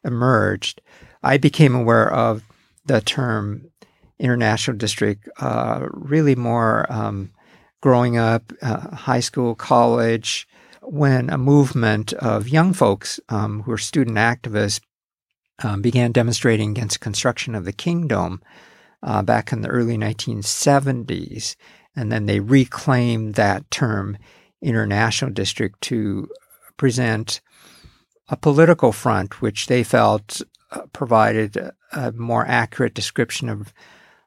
emerged. 0.05 0.83
I 1.23 1.39
became 1.39 1.75
aware 1.75 2.13
of 2.13 2.43
the 2.85 3.01
term 3.01 3.71
international 4.19 4.77
district 4.77 5.29
uh, 5.39 5.87
really 5.93 6.37
more 6.37 6.91
um, 6.93 7.31
growing 7.81 8.19
up, 8.19 8.53
uh, 8.61 8.95
high 8.95 9.21
school, 9.21 9.55
college, 9.55 10.47
when 10.91 11.31
a 11.31 11.39
movement 11.39 12.13
of 12.15 12.49
young 12.49 12.73
folks 12.73 13.21
um, 13.29 13.63
who 13.63 13.71
were 13.71 13.79
student 13.79 14.17
activists 14.17 14.81
um, 15.63 15.81
began 15.81 16.11
demonstrating 16.11 16.73
against 16.73 16.99
construction 16.99 17.55
of 17.55 17.65
the 17.65 17.73
Kingdome 17.73 18.43
uh, 19.05 19.23
back 19.23 19.53
in 19.53 19.61
the 19.61 19.69
early 19.69 19.97
1970s. 19.97 21.55
And 21.95 22.11
then 22.11 22.27
they 22.27 22.41
reclaimed 22.41 23.35
that 23.35 23.71
term 23.71 24.19
international 24.61 25.31
district 25.31 25.81
to 25.83 26.29
present 26.77 27.41
a 28.29 28.37
political 28.37 28.91
front, 28.91 29.41
which 29.41 29.69
they 29.69 29.85
felt 29.85 30.43
uh, 30.73 30.87
provided 30.93 31.57
a, 31.57 31.73
a, 31.93 32.11
more 32.13 32.45
accurate 32.47 32.95
description 32.95 33.49
of 33.49 33.73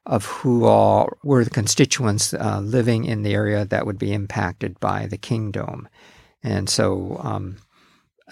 of 0.06 0.26
who 0.26 0.66
all 0.66 1.08
were 1.22 1.44
the 1.44 1.50
constituents 1.50 2.34
uh, 2.34 2.60
living 2.62 3.06
in 3.06 3.22
the 3.22 3.32
area 3.32 3.64
that 3.64 3.86
would 3.86 3.98
be 3.98 4.12
impacted 4.12 4.78
by 4.78 5.06
the 5.06 5.16
Kingdome. 5.16 5.88
And 6.44 6.68
so 6.68 7.18
um, 7.24 7.56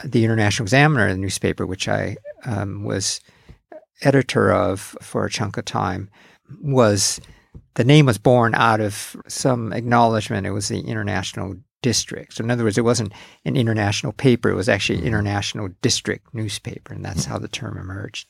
the 0.05 0.25
International 0.25 0.65
Examiner, 0.65 1.11
the 1.11 1.19
newspaper, 1.19 1.67
which 1.67 1.89
I 1.89 2.17
um, 2.45 2.85
was 2.85 3.21
editor 4.03 4.53
of 4.53 4.97
for 5.01 5.25
a 5.25 5.31
chunk 5.31 5.57
of 5.57 5.65
time, 5.65 6.11
was 6.61 7.21
the 7.75 7.85
name 7.85 8.07
was 8.07 8.19
born 8.19 8.55
out 8.55 8.81
of 8.81 9.17
some 9.27 9.73
acknowledgement. 9.73 10.47
It 10.47 10.51
was 10.51 10.69
the 10.69 10.81
International 10.81 11.57
District. 11.81 12.35
So, 12.35 12.45
in 12.45 12.51
other 12.51 12.65
words, 12.65 12.79
it 12.79 12.85
wasn't 12.85 13.13
an 13.45 13.57
international 13.57 14.13
paper, 14.13 14.51
it 14.51 14.55
was 14.55 14.69
actually 14.69 15.01
an 15.01 15.07
international 15.07 15.71
district 15.81 16.33
newspaper. 16.33 16.95
And 16.95 17.05
that's 17.05 17.25
how 17.25 17.39
the 17.39 17.49
term 17.49 17.77
emerged. 17.77 18.29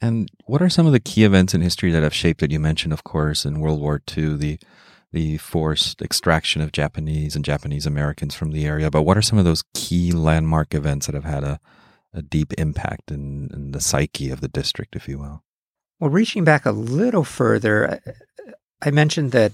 And 0.00 0.30
what 0.46 0.62
are 0.62 0.70
some 0.70 0.86
of 0.86 0.92
the 0.92 1.00
key 1.00 1.24
events 1.24 1.52
in 1.52 1.60
history 1.60 1.90
that 1.90 2.02
have 2.02 2.14
shaped 2.14 2.42
it? 2.42 2.50
You 2.50 2.60
mentioned, 2.60 2.92
of 2.92 3.04
course, 3.04 3.44
in 3.44 3.60
World 3.60 3.80
War 3.80 4.00
II, 4.16 4.36
the 4.36 4.58
the 5.12 5.36
forced 5.38 6.00
extraction 6.02 6.62
of 6.62 6.72
Japanese 6.72 7.34
and 7.34 7.44
Japanese 7.44 7.86
Americans 7.86 8.34
from 8.34 8.52
the 8.52 8.64
area. 8.64 8.90
But 8.90 9.02
what 9.02 9.16
are 9.16 9.22
some 9.22 9.38
of 9.38 9.44
those 9.44 9.64
key 9.74 10.12
landmark 10.12 10.74
events 10.74 11.06
that 11.06 11.14
have 11.14 11.24
had 11.24 11.44
a, 11.44 11.60
a 12.14 12.22
deep 12.22 12.52
impact 12.54 13.10
in, 13.10 13.50
in 13.52 13.72
the 13.72 13.80
psyche 13.80 14.30
of 14.30 14.40
the 14.40 14.48
district, 14.48 14.94
if 14.94 15.08
you 15.08 15.18
will? 15.18 15.42
Well, 15.98 16.10
reaching 16.10 16.44
back 16.44 16.64
a 16.64 16.70
little 16.70 17.24
further, 17.24 18.00
I 18.80 18.90
mentioned 18.90 19.32
that 19.32 19.52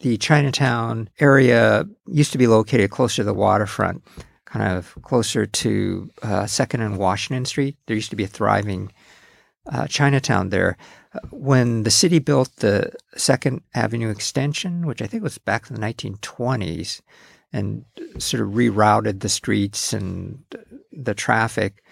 the 0.00 0.18
Chinatown 0.18 1.08
area 1.18 1.86
used 2.06 2.32
to 2.32 2.38
be 2.38 2.46
located 2.46 2.90
closer 2.90 3.16
to 3.16 3.24
the 3.24 3.34
waterfront, 3.34 4.04
kind 4.44 4.76
of 4.76 4.94
closer 5.02 5.46
to 5.46 6.10
uh, 6.22 6.46
Second 6.46 6.82
and 6.82 6.98
Washington 6.98 7.46
Street. 7.46 7.76
There 7.86 7.96
used 7.96 8.10
to 8.10 8.16
be 8.16 8.24
a 8.24 8.28
thriving 8.28 8.92
uh, 9.72 9.86
Chinatown 9.86 10.50
there. 10.50 10.76
When 11.30 11.82
the 11.82 11.90
city 11.90 12.18
built 12.18 12.56
the 12.56 12.92
Second 13.16 13.62
Avenue 13.74 14.10
extension, 14.10 14.86
which 14.86 15.02
I 15.02 15.06
think 15.06 15.22
was 15.22 15.38
back 15.38 15.70
in 15.70 15.76
the 15.76 15.82
1920s, 15.82 17.00
and 17.52 17.84
sort 18.18 18.42
of 18.42 18.50
rerouted 18.50 19.20
the 19.20 19.28
streets 19.28 19.92
and 19.92 20.42
the 20.92 21.14
traffic, 21.14 21.82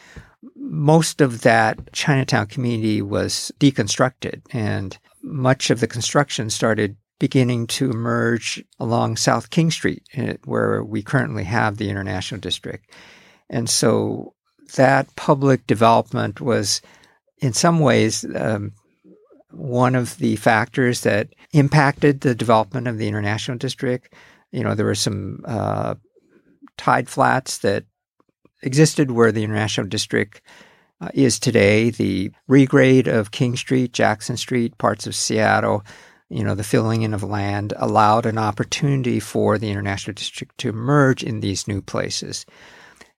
most 0.57 1.21
of 1.21 1.43
that 1.43 1.93
Chinatown 1.93 2.47
community 2.47 3.03
was 3.03 3.53
deconstructed, 3.59 4.43
and 4.51 4.99
much 5.23 5.71
of 5.71 5.81
the 5.81 5.87
construction 5.87 6.51
started 6.51 6.97
beginning 7.19 7.67
to 7.67 7.91
emerge 7.91 8.63
along 8.79 9.17
South 9.17 9.51
King 9.51 9.71
Street, 9.71 10.03
eh, 10.15 10.35
where 10.45 10.83
we 10.83 11.03
currently 11.03 11.45
have 11.45 11.77
the 11.77 11.89
International 11.89 12.41
District. 12.41 12.91
And 13.49 13.71
so 13.71 14.35
that 14.77 15.15
public 15.17 15.67
development 15.67 16.41
was 16.41 16.83
in 17.39 17.53
some 17.53 17.79
ways, 17.81 18.25
um, 18.37 18.73
one 19.57 19.95
of 19.95 20.19
the 20.19 20.37
factors 20.37 21.03
that 21.03 21.35
impacted 21.53 22.21
the 22.21 22.35
development 22.35 22.89
of 22.89 22.99
the 22.99 23.09
international 23.09 23.59
district. 23.59 24.15
You 24.53 24.63
know, 24.63 24.75
there 24.75 24.87
were 24.87 24.95
some 24.95 25.41
uh, 25.45 25.95
tide 26.77 27.09
flats 27.09 27.59
that 27.59 27.85
existed 28.63 29.11
where 29.11 29.33
the 29.33 29.45
international 29.45 29.87
district 29.87 30.43
uh, 31.01 31.09
is 31.15 31.39
today. 31.39 31.91
The 31.91 32.33
regrade 32.49 33.09
of 33.09 33.31
King 33.31 33.57
Street, 33.57 33.93
Jackson 33.93 34.37
Street, 34.37 34.79
parts 34.79 35.07
of 35.07 35.15
Seattle, 35.15 35.85
you 36.31 36.43
know, 36.43 36.55
the 36.55 36.65
filling 36.65 37.03
in 37.03 37.15
of 37.15 37.23
land 37.23 37.75
allowed 37.77 38.27
an 38.27 38.39
opportunity 38.39 39.21
for 39.21 39.59
the 39.59 39.71
international 39.71 40.15
district 40.15 40.59
to 40.59 40.69
emerge 40.69 41.23
in 41.23 41.41
these 41.41 41.69
new 41.69 41.83
places 41.83 42.47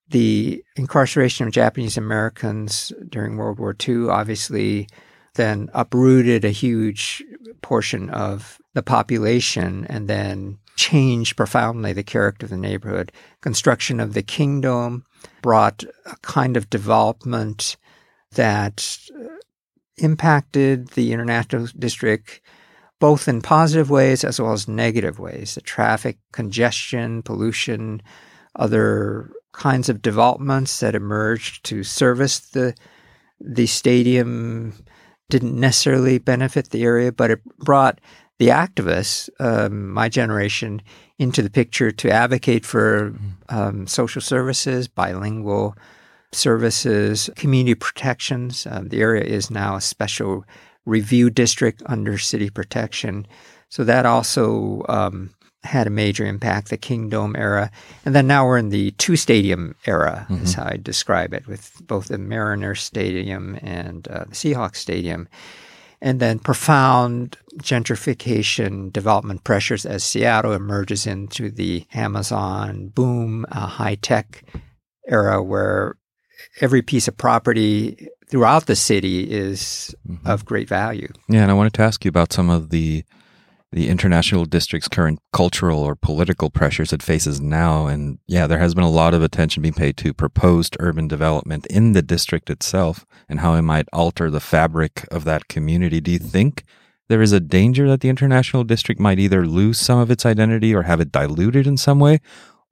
the 0.08 0.62
incarceration 0.76 1.46
of 1.46 1.52
Japanese 1.52 1.96
Americans 1.96 2.92
during 3.08 3.36
World 3.36 3.58
War 3.58 3.74
II 3.86 4.08
obviously 4.08 4.88
then 5.36 5.68
uprooted 5.72 6.44
a 6.44 6.50
huge 6.50 7.22
portion 7.62 8.10
of 8.10 8.58
the 8.74 8.82
population 8.82 9.86
and 9.88 10.08
then 10.08 10.58
changed 10.76 11.36
profoundly 11.36 11.92
the 11.92 12.02
character 12.02 12.46
of 12.46 12.50
the 12.50 12.56
neighborhood. 12.56 13.10
Construction 13.40 13.98
of 14.00 14.12
the 14.12 14.22
Kingdome 14.22 15.04
brought 15.42 15.84
a 16.04 16.16
kind 16.22 16.56
of 16.56 16.68
development 16.68 17.76
that 18.32 18.98
uh, 19.18 19.28
impacted 19.96 20.88
the 20.88 21.12
international 21.12 21.66
district 21.78 22.42
both 22.98 23.28
in 23.28 23.42
positive 23.42 23.90
ways 23.90 24.24
as 24.24 24.40
well 24.40 24.52
as 24.52 24.68
negative 24.68 25.18
ways. 25.18 25.54
The 25.54 25.60
traffic 25.60 26.18
congestion, 26.32 27.22
pollution, 27.22 28.02
other 28.54 29.30
kinds 29.52 29.88
of 29.88 30.02
developments 30.02 30.80
that 30.80 30.94
emerged 30.94 31.64
to 31.64 31.82
service 31.82 32.38
the 32.38 32.74
the 33.38 33.66
stadium 33.66 34.72
didn't 35.28 35.58
necessarily 35.58 36.18
benefit 36.18 36.70
the 36.70 36.84
area, 36.84 37.12
but 37.12 37.30
it 37.30 37.44
brought 37.58 38.00
the 38.38 38.48
activists, 38.48 39.28
um, 39.40 39.90
my 39.90 40.08
generation, 40.08 40.82
into 41.18 41.42
the 41.42 41.50
picture 41.50 41.90
to 41.90 42.10
advocate 42.10 42.66
for 42.66 43.14
um, 43.48 43.86
social 43.86 44.20
services, 44.20 44.88
bilingual 44.88 45.74
services, 46.32 47.30
community 47.36 47.74
protections. 47.74 48.66
Um, 48.70 48.88
the 48.88 49.00
area 49.00 49.24
is 49.24 49.50
now 49.50 49.76
a 49.76 49.80
special 49.80 50.44
review 50.84 51.30
district 51.30 51.82
under 51.86 52.18
city 52.18 52.50
protection. 52.50 53.26
So 53.68 53.84
that 53.84 54.06
also 54.06 54.84
um, 54.88 55.30
had 55.66 55.86
a 55.86 55.90
major 55.90 56.24
impact, 56.24 56.70
the 56.70 56.76
Kingdome 56.76 57.36
era. 57.36 57.70
And 58.04 58.14
then 58.14 58.26
now 58.26 58.46
we're 58.46 58.58
in 58.58 58.70
the 58.70 58.92
two 58.92 59.16
stadium 59.16 59.74
era, 59.86 60.26
mm-hmm. 60.30 60.44
is 60.44 60.54
how 60.54 60.64
I 60.64 60.76
describe 60.76 61.34
it, 61.34 61.46
with 61.46 61.82
both 61.86 62.08
the 62.08 62.18
Mariner 62.18 62.74
Stadium 62.74 63.58
and 63.62 64.08
uh, 64.08 64.24
the 64.24 64.34
Seahawks 64.34 64.76
Stadium. 64.76 65.28
And 66.00 66.20
then 66.20 66.38
profound 66.38 67.38
gentrification 67.58 68.92
development 68.92 69.44
pressures 69.44 69.86
as 69.86 70.04
Seattle 70.04 70.52
emerges 70.52 71.06
into 71.06 71.50
the 71.50 71.86
Amazon 71.94 72.88
boom, 72.88 73.46
uh, 73.50 73.66
high 73.66 73.96
tech 73.96 74.44
era 75.08 75.42
where 75.42 75.96
every 76.60 76.82
piece 76.82 77.08
of 77.08 77.16
property 77.16 78.08
throughout 78.28 78.66
the 78.66 78.76
city 78.76 79.30
is 79.30 79.94
mm-hmm. 80.06 80.26
of 80.26 80.44
great 80.44 80.68
value. 80.68 81.08
Yeah, 81.28 81.42
and 81.42 81.50
I 81.50 81.54
wanted 81.54 81.74
to 81.74 81.82
ask 81.82 82.04
you 82.04 82.08
about 82.08 82.32
some 82.32 82.50
of 82.50 82.70
the 82.70 83.04
the 83.76 83.90
international 83.90 84.46
district's 84.46 84.88
current 84.88 85.18
cultural 85.34 85.80
or 85.80 85.94
political 85.94 86.48
pressures 86.48 86.94
it 86.94 87.02
faces 87.02 87.42
now. 87.42 87.86
And 87.86 88.18
yeah, 88.26 88.46
there 88.46 88.58
has 88.58 88.74
been 88.74 88.82
a 88.82 88.88
lot 88.88 89.12
of 89.12 89.22
attention 89.22 89.60
being 89.60 89.74
paid 89.74 89.98
to 89.98 90.14
proposed 90.14 90.78
urban 90.80 91.08
development 91.08 91.66
in 91.66 91.92
the 91.92 92.00
district 92.00 92.48
itself 92.48 93.04
and 93.28 93.40
how 93.40 93.52
it 93.52 93.60
might 93.60 93.86
alter 93.92 94.30
the 94.30 94.40
fabric 94.40 95.06
of 95.10 95.24
that 95.24 95.48
community. 95.48 96.00
Do 96.00 96.12
you 96.12 96.18
think 96.18 96.64
there 97.08 97.20
is 97.20 97.32
a 97.32 97.38
danger 97.38 97.86
that 97.86 98.00
the 98.00 98.08
international 98.08 98.64
district 98.64 98.98
might 98.98 99.18
either 99.18 99.46
lose 99.46 99.78
some 99.78 99.98
of 99.98 100.10
its 100.10 100.24
identity 100.24 100.74
or 100.74 100.84
have 100.84 101.02
it 101.02 101.12
diluted 101.12 101.66
in 101.66 101.76
some 101.76 102.00
way? 102.00 102.22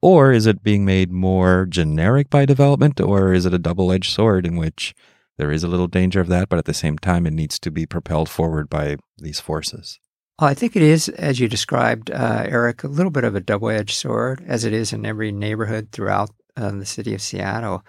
Or 0.01 0.31
is 0.31 0.47
it 0.47 0.63
being 0.63 0.85
made 0.85 1.11
more 1.11 1.67
generic 1.67 2.31
by 2.31 2.45
development? 2.45 2.99
Or 2.99 3.31
is 3.31 3.45
it 3.45 3.53
a 3.53 3.59
double 3.59 3.91
edged 3.91 4.11
sword 4.11 4.43
in 4.43 4.55
which 4.55 4.95
there 5.37 5.51
is 5.51 5.63
a 5.63 5.67
little 5.67 5.87
danger 5.87 6.19
of 6.19 6.29
that, 6.29 6.49
but 6.49 6.57
at 6.57 6.65
the 6.65 6.73
same 6.73 6.97
time, 6.97 7.27
it 7.27 7.33
needs 7.33 7.59
to 7.59 7.69
be 7.69 7.85
propelled 7.85 8.27
forward 8.27 8.71
by 8.71 8.97
these 9.19 9.39
forces? 9.39 9.99
Well, 10.39 10.49
I 10.49 10.53
think 10.53 10.75
it 10.75 10.81
is, 10.81 11.07
as 11.07 11.39
you 11.39 11.47
described, 11.47 12.11
uh, 12.11 12.43
Eric, 12.45 12.83
a 12.83 12.89
little 12.89 13.11
bit 13.11 13.23
of 13.23 13.35
a 13.35 13.39
double 13.39 13.69
edged 13.69 13.95
sword, 13.95 14.43
as 14.45 14.65
it 14.65 14.73
is 14.73 14.91
in 14.91 15.05
every 15.05 15.31
neighborhood 15.31 15.89
throughout 15.93 16.29
uh, 16.57 16.71
the 16.71 16.85
city 16.85 17.13
of 17.13 17.21
Seattle. 17.21 17.85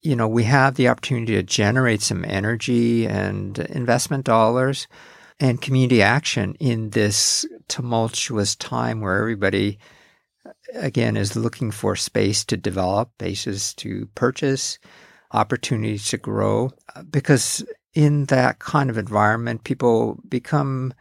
You 0.00 0.16
know, 0.16 0.26
we 0.26 0.44
have 0.44 0.76
the 0.76 0.88
opportunity 0.88 1.34
to 1.34 1.42
generate 1.42 2.00
some 2.00 2.24
energy 2.24 3.06
and 3.06 3.58
investment 3.58 4.24
dollars 4.24 4.88
and 5.38 5.60
community 5.60 6.00
action 6.00 6.54
in 6.60 6.90
this 6.90 7.44
tumultuous 7.68 8.56
time 8.56 9.02
where 9.02 9.18
everybody, 9.18 9.78
again, 10.74 11.18
is 11.18 11.36
looking 11.36 11.70
for 11.70 11.94
space 11.94 12.42
to 12.46 12.56
develop, 12.56 13.10
bases 13.18 13.74
to 13.74 14.06
purchase, 14.14 14.78
opportunities 15.32 16.08
to 16.08 16.16
grow. 16.16 16.70
Because 17.10 17.62
in 17.92 18.24
that 18.26 18.60
kind 18.60 18.88
of 18.88 18.96
environment, 18.96 19.64
people 19.64 20.18
become 20.26 20.94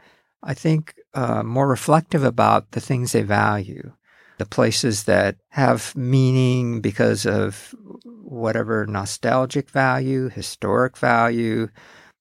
I 0.44 0.54
think, 0.54 0.96
uh, 1.14 1.44
more 1.44 1.68
reflective 1.68 2.24
about 2.24 2.72
the 2.72 2.82
things 2.82 3.12
they 3.12 3.22
value, 3.22 3.94
the 4.38 4.46
places 4.46 5.04
that 5.04 5.38
have 5.50 5.96
meaning 5.96 6.82
because 6.82 7.26
of 7.26 7.76
whatever 8.06 8.86
nostalgic 8.88 9.70
value, 9.70 10.30
historic 10.30 10.98
value, 10.98 11.68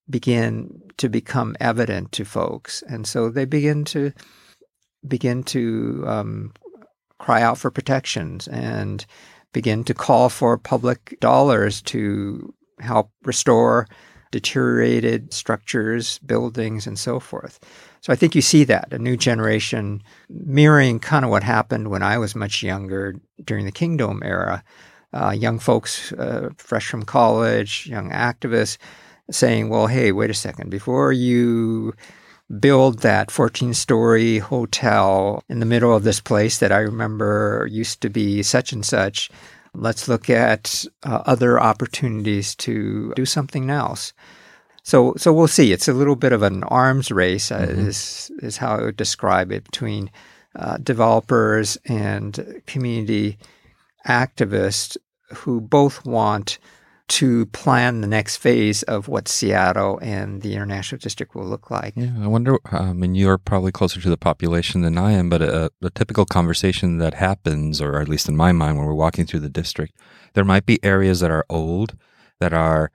begin 0.09 0.81
to 0.97 1.09
become 1.09 1.55
evident 1.59 2.11
to 2.11 2.25
folks, 2.25 2.83
and 2.87 3.07
so 3.07 3.29
they 3.29 3.45
begin 3.45 3.85
to 3.85 4.11
begin 5.07 5.41
to 5.43 6.03
um, 6.05 6.53
cry 7.17 7.41
out 7.41 7.57
for 7.57 7.71
protections 7.71 8.47
and 8.47 9.05
begin 9.53 9.83
to 9.83 9.93
call 9.93 10.29
for 10.29 10.57
public 10.57 11.17
dollars 11.19 11.81
to 11.81 12.53
help 12.79 13.11
restore 13.23 13.87
deteriorated 14.31 15.33
structures, 15.33 16.19
buildings, 16.19 16.87
and 16.87 16.97
so 16.97 17.19
forth. 17.19 17.59
So 18.01 18.11
I 18.11 18.15
think 18.15 18.33
you 18.33 18.41
see 18.41 18.63
that 18.63 18.91
a 18.91 18.97
new 18.97 19.15
generation 19.15 20.01
mirroring 20.29 20.99
kind 20.99 21.23
of 21.23 21.29
what 21.31 21.43
happened 21.43 21.89
when 21.89 22.01
I 22.01 22.17
was 22.17 22.35
much 22.35 22.63
younger 22.63 23.15
during 23.43 23.65
the 23.65 23.71
Kingdome 23.71 24.23
era. 24.23 24.63
Uh, 25.13 25.31
young 25.31 25.59
folks, 25.59 26.11
uh, 26.13 26.49
fresh 26.57 26.87
from 26.87 27.03
college, 27.03 27.85
young 27.85 28.09
activists, 28.11 28.77
saying, 29.29 29.69
"Well, 29.69 29.87
hey, 29.87 30.11
wait 30.11 30.29
a 30.29 30.33
second. 30.33 30.71
Before 30.71 31.11
you 31.11 31.93
build 32.59 32.99
that 32.99 33.29
14-story 33.29 34.39
hotel 34.39 35.43
in 35.47 35.59
the 35.59 35.65
middle 35.65 35.95
of 35.95 36.03
this 36.03 36.19
place 36.19 36.57
that 36.57 36.71
I 36.71 36.79
remember 36.79 37.67
used 37.69 38.01
to 38.01 38.09
be 38.09 38.41
such 38.41 38.71
and 38.71 38.85
such." 38.85 39.29
Let's 39.73 40.07
look 40.07 40.29
at 40.29 40.85
uh, 41.03 41.23
other 41.25 41.59
opportunities 41.59 42.55
to 42.55 43.13
do 43.15 43.25
something 43.25 43.69
else. 43.69 44.13
So, 44.83 45.13
so 45.15 45.31
we'll 45.31 45.47
see. 45.47 45.71
It's 45.71 45.87
a 45.87 45.93
little 45.93 46.15
bit 46.15 46.33
of 46.33 46.41
an 46.41 46.63
arms 46.63 47.11
race, 47.11 47.51
uh, 47.51 47.59
mm-hmm. 47.59 47.87
is 47.87 48.31
is 48.41 48.57
how 48.57 48.75
I 48.77 48.81
would 48.81 48.97
describe 48.97 49.51
it 49.51 49.63
between 49.63 50.09
uh, 50.55 50.77
developers 50.77 51.77
and 51.85 52.61
community 52.65 53.37
activists 54.07 54.97
who 55.33 55.61
both 55.61 56.05
want 56.05 56.57
to 57.11 57.45
plan 57.47 57.99
the 57.99 58.07
next 58.07 58.37
phase 58.37 58.83
of 58.83 59.09
what 59.09 59.27
Seattle 59.27 59.99
and 60.01 60.41
the 60.41 60.53
international 60.53 60.97
district 60.97 61.35
will 61.35 61.45
look 61.45 61.69
like. 61.69 61.93
Yeah, 61.97 62.13
I 62.21 62.27
wonder. 62.27 62.53
Um, 62.71 62.89
I 62.89 62.93
mean, 62.93 63.15
you're 63.15 63.37
probably 63.37 63.73
closer 63.73 63.99
to 63.99 64.09
the 64.09 64.15
population 64.15 64.79
than 64.79 64.97
I 64.97 65.11
am, 65.11 65.29
but 65.29 65.41
a, 65.41 65.69
a, 65.81 65.89
typical 65.89 66.23
conversation 66.25 66.99
that 66.99 67.15
happens, 67.15 67.81
or 67.81 67.99
at 67.99 68.07
least 68.07 68.29
in 68.29 68.37
my 68.37 68.53
mind, 68.53 68.77
when 68.77 68.87
we're 68.87 68.93
walking 68.93 69.25
through 69.25 69.41
the 69.41 69.49
district, 69.49 69.93
there 70.35 70.45
might 70.45 70.65
be 70.65 70.81
areas 70.85 71.19
that 71.19 71.31
are 71.31 71.45
old, 71.49 71.97
that 72.39 72.53
are 72.53 72.91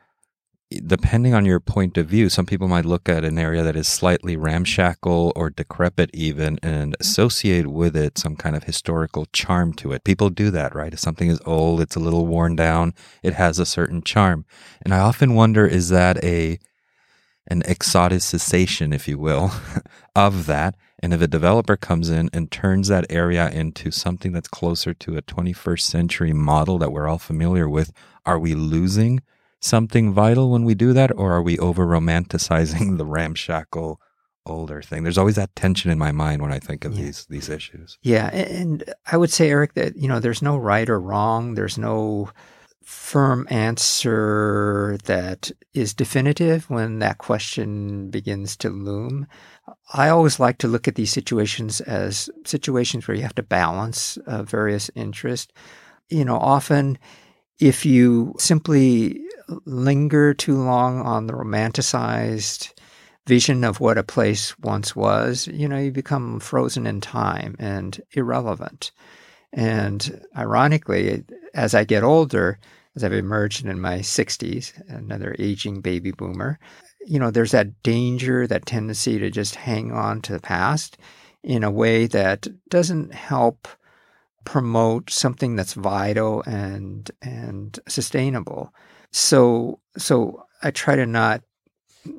depending 0.70 1.32
on 1.32 1.44
your 1.44 1.60
point 1.60 1.96
of 1.96 2.08
view, 2.08 2.28
some 2.28 2.46
people 2.46 2.66
might 2.66 2.84
look 2.84 3.08
at 3.08 3.24
an 3.24 3.38
area 3.38 3.62
that 3.62 3.76
is 3.76 3.86
slightly 3.86 4.36
ramshackle 4.36 5.32
or 5.36 5.50
decrepit, 5.50 6.10
even, 6.12 6.58
and 6.62 6.92
mm-hmm. 6.92 7.00
associate 7.00 7.68
with 7.68 7.96
it 7.96 8.18
some 8.18 8.36
kind 8.36 8.56
of 8.56 8.64
historical 8.64 9.26
charm 9.32 9.72
to 9.74 9.92
it. 9.92 10.04
People 10.04 10.28
do 10.28 10.50
that, 10.50 10.74
right? 10.74 10.92
If 10.92 10.98
something 10.98 11.28
is 11.28 11.40
old, 11.46 11.80
it's 11.80 11.96
a 11.96 12.00
little 12.00 12.26
worn 12.26 12.56
down, 12.56 12.94
it 13.22 13.34
has 13.34 13.58
a 13.58 13.66
certain 13.66 14.02
charm. 14.02 14.44
And 14.82 14.92
I 14.92 14.98
often 14.98 15.34
wonder 15.34 15.66
is 15.66 15.88
that 15.90 16.22
a 16.24 16.58
an 17.48 17.62
exoticization, 17.62 18.92
if 18.92 19.06
you 19.06 19.18
will, 19.18 19.52
of 20.16 20.46
that? 20.46 20.74
And 20.98 21.14
if 21.14 21.22
a 21.22 21.28
developer 21.28 21.76
comes 21.76 22.10
in 22.10 22.28
and 22.32 22.50
turns 22.50 22.88
that 22.88 23.06
area 23.08 23.48
into 23.50 23.92
something 23.92 24.32
that's 24.32 24.48
closer 24.48 24.92
to 24.94 25.16
a 25.16 25.22
21st 25.22 25.82
century 25.82 26.32
model 26.32 26.78
that 26.78 26.90
we're 26.90 27.06
all 27.06 27.18
familiar 27.18 27.68
with, 27.68 27.92
are 28.24 28.38
we 28.38 28.56
losing? 28.56 29.20
Something 29.60 30.12
vital 30.12 30.50
when 30.50 30.64
we 30.64 30.74
do 30.74 30.92
that, 30.92 31.10
or 31.16 31.32
are 31.32 31.42
we 31.42 31.58
over 31.58 31.86
romanticizing 31.86 32.98
the 32.98 33.06
ramshackle 33.06 34.00
older 34.44 34.82
thing? 34.82 35.02
There's 35.02 35.18
always 35.18 35.36
that 35.36 35.54
tension 35.56 35.90
in 35.90 35.98
my 35.98 36.12
mind 36.12 36.42
when 36.42 36.52
I 36.52 36.58
think 36.58 36.84
of 36.84 36.94
yeah. 36.94 37.06
these 37.06 37.26
these 37.26 37.48
issues. 37.48 37.98
Yeah, 38.02 38.28
and 38.34 38.84
I 39.10 39.16
would 39.16 39.30
say, 39.30 39.50
Eric, 39.50 39.74
that 39.74 39.96
you 39.96 40.08
know, 40.08 40.20
there's 40.20 40.42
no 40.42 40.56
right 40.56 40.88
or 40.88 41.00
wrong. 41.00 41.54
There's 41.54 41.78
no 41.78 42.30
firm 42.86 43.48
answer 43.50 44.96
that 45.06 45.50
is 45.74 45.92
definitive 45.92 46.70
when 46.70 47.00
that 47.00 47.18
question 47.18 48.08
begins 48.10 48.56
to 48.56 48.70
loom. 48.70 49.26
I 49.92 50.08
always 50.08 50.38
like 50.38 50.58
to 50.58 50.68
look 50.68 50.86
at 50.86 50.94
these 50.94 51.10
situations 51.10 51.80
as 51.80 52.30
situations 52.44 53.08
where 53.08 53.16
you 53.16 53.24
have 53.24 53.34
to 53.34 53.42
balance 53.42 54.18
uh, 54.28 54.44
various 54.44 54.88
interests. 54.94 55.52
You 56.08 56.24
know, 56.24 56.36
often 56.36 56.96
if 57.58 57.84
you 57.84 58.34
simply 58.38 59.20
linger 59.64 60.34
too 60.34 60.56
long 60.56 61.00
on 61.00 61.26
the 61.26 61.32
romanticized 61.32 62.72
vision 63.26 63.64
of 63.64 63.80
what 63.80 63.98
a 63.98 64.04
place 64.04 64.58
once 64.60 64.94
was, 64.94 65.48
you 65.48 65.68
know, 65.68 65.78
you 65.78 65.90
become 65.90 66.40
frozen 66.40 66.86
in 66.86 67.00
time 67.00 67.56
and 67.58 68.00
irrelevant. 68.12 68.92
And 69.52 70.20
ironically, 70.36 71.24
as 71.54 71.74
I 71.74 71.84
get 71.84 72.04
older, 72.04 72.58
as 72.94 73.02
I've 73.02 73.12
emerged 73.12 73.66
in 73.66 73.80
my 73.80 73.98
60s, 73.98 74.72
another 74.88 75.34
aging 75.38 75.80
baby 75.80 76.12
boomer, 76.12 76.58
you 77.04 77.18
know, 77.18 77.30
there's 77.30 77.52
that 77.52 77.82
danger, 77.82 78.46
that 78.46 78.66
tendency 78.66 79.18
to 79.18 79.30
just 79.30 79.54
hang 79.54 79.92
on 79.92 80.22
to 80.22 80.32
the 80.32 80.40
past 80.40 80.98
in 81.42 81.62
a 81.62 81.70
way 81.70 82.06
that 82.06 82.46
doesn't 82.68 83.14
help 83.14 83.68
promote 84.44 85.10
something 85.10 85.56
that's 85.56 85.74
vital 85.74 86.42
and 86.46 87.10
and 87.22 87.78
sustainable. 87.88 88.72
So 89.16 89.80
so 89.96 90.44
I 90.62 90.70
try 90.70 90.94
to 90.94 91.06
not 91.06 91.40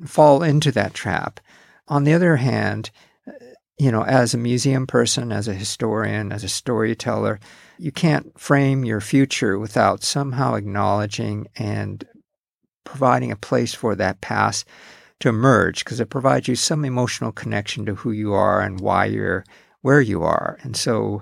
fall 0.03 0.41
into 0.41 0.71
that 0.71 0.95
trap. 0.95 1.39
On 1.88 2.05
the 2.05 2.13
other 2.13 2.38
hand, 2.38 2.89
you 3.77 3.91
know, 3.91 4.03
as 4.03 4.33
a 4.33 4.39
museum 4.39 4.88
person, 4.88 5.31
as 5.31 5.47
a 5.47 5.53
historian, 5.53 6.31
as 6.31 6.43
a 6.43 6.49
storyteller, 6.49 7.39
you 7.77 7.91
can't 7.91 8.38
frame 8.39 8.83
your 8.83 8.99
future 8.99 9.60
without 9.60 10.01
somehow 10.03 10.55
acknowledging 10.55 11.45
and 11.55 12.03
providing 12.83 13.31
a 13.31 13.36
place 13.36 13.75
for 13.75 13.93
that 13.93 14.19
past 14.21 14.65
to 15.19 15.29
emerge 15.29 15.86
because 15.86 15.99
it 15.99 16.10
provides 16.10 16.47
you 16.47 16.55
some 16.55 16.83
emotional 16.83 17.31
connection 17.31 17.86
to 17.86 17.93
who 17.93 18.12
you 18.12 18.33
are 18.33 18.60
and 18.60 18.81
why 18.81 19.05
you're 19.05 19.45
where 19.83 20.01
you 20.01 20.23
are. 20.23 20.57
And 20.63 20.75
so 20.75 21.21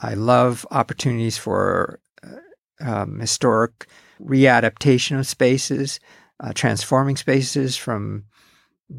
I 0.00 0.14
love 0.14 0.66
opportunities 0.72 1.38
for 1.38 2.00
uh, 2.26 2.40
um, 2.80 3.20
historic 3.20 3.86
readaptation 4.22 5.18
of 5.18 5.26
spaces, 5.26 6.00
uh, 6.40 6.52
transforming 6.54 7.16
spaces 7.16 7.76
from 7.76 8.24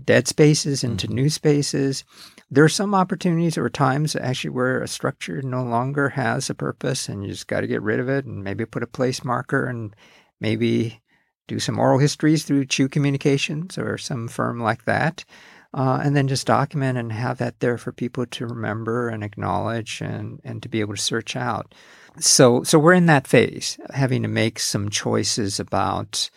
dead 0.04 0.28
spaces 0.28 0.84
into 0.84 1.08
mm-hmm. 1.08 1.16
new 1.16 1.30
spaces. 1.30 2.04
There 2.52 2.64
are 2.64 2.70
some 2.70 2.96
opportunities 2.96 3.58
or 3.58 3.70
times 3.70 4.16
actually 4.16 4.52
where 4.52 4.82
a 4.82 4.88
structure 4.88 5.42
no 5.42 5.64
longer 5.64 6.10
has 6.10 6.50
a 6.50 6.56
purpose 6.56 7.10
and 7.10 7.24
you 7.24 7.30
just 7.30 7.48
got 7.48 7.62
to 7.62 7.68
get 7.68 7.82
rid 7.82 8.00
of 8.00 8.10
it 8.10 8.26
and 8.26 8.44
maybe 8.44 8.66
put 8.66 8.84
a 8.84 8.88
place 8.88 9.24
marker 9.24 9.66
and 9.66 9.96
maybe 10.40 11.02
do 11.48 11.60
some 11.60 11.80
oral 11.80 12.00
histories 12.00 12.44
through 12.44 12.66
Chew 12.66 12.88
Communications 12.90 13.78
or 13.78 13.98
some 13.98 14.28
firm 14.28 14.60
like 14.60 14.86
that 14.86 15.26
uh, 15.74 16.02
and 16.04 16.16
then 16.16 16.28
just 16.28 16.48
document 16.48 16.98
and 16.98 17.12
have 17.12 17.38
that 17.38 17.60
there 17.60 17.78
for 17.78 17.92
people 17.92 18.26
to 18.26 18.48
remember 18.48 19.10
and 19.10 19.24
acknowledge 19.24 20.02
and, 20.02 20.40
and 20.44 20.64
to 20.64 20.70
be 20.70 20.80
able 20.80 20.96
to 20.96 21.02
search 21.02 21.36
out. 21.36 21.76
So, 22.18 22.64
so 22.64 22.80
we're 22.80 22.94
in 22.94 23.06
that 23.06 23.28
phase, 23.28 23.78
having 23.94 24.24
to 24.24 24.28
make 24.28 24.60
some 24.60 24.90
choices 24.90 25.60
about 25.60 26.30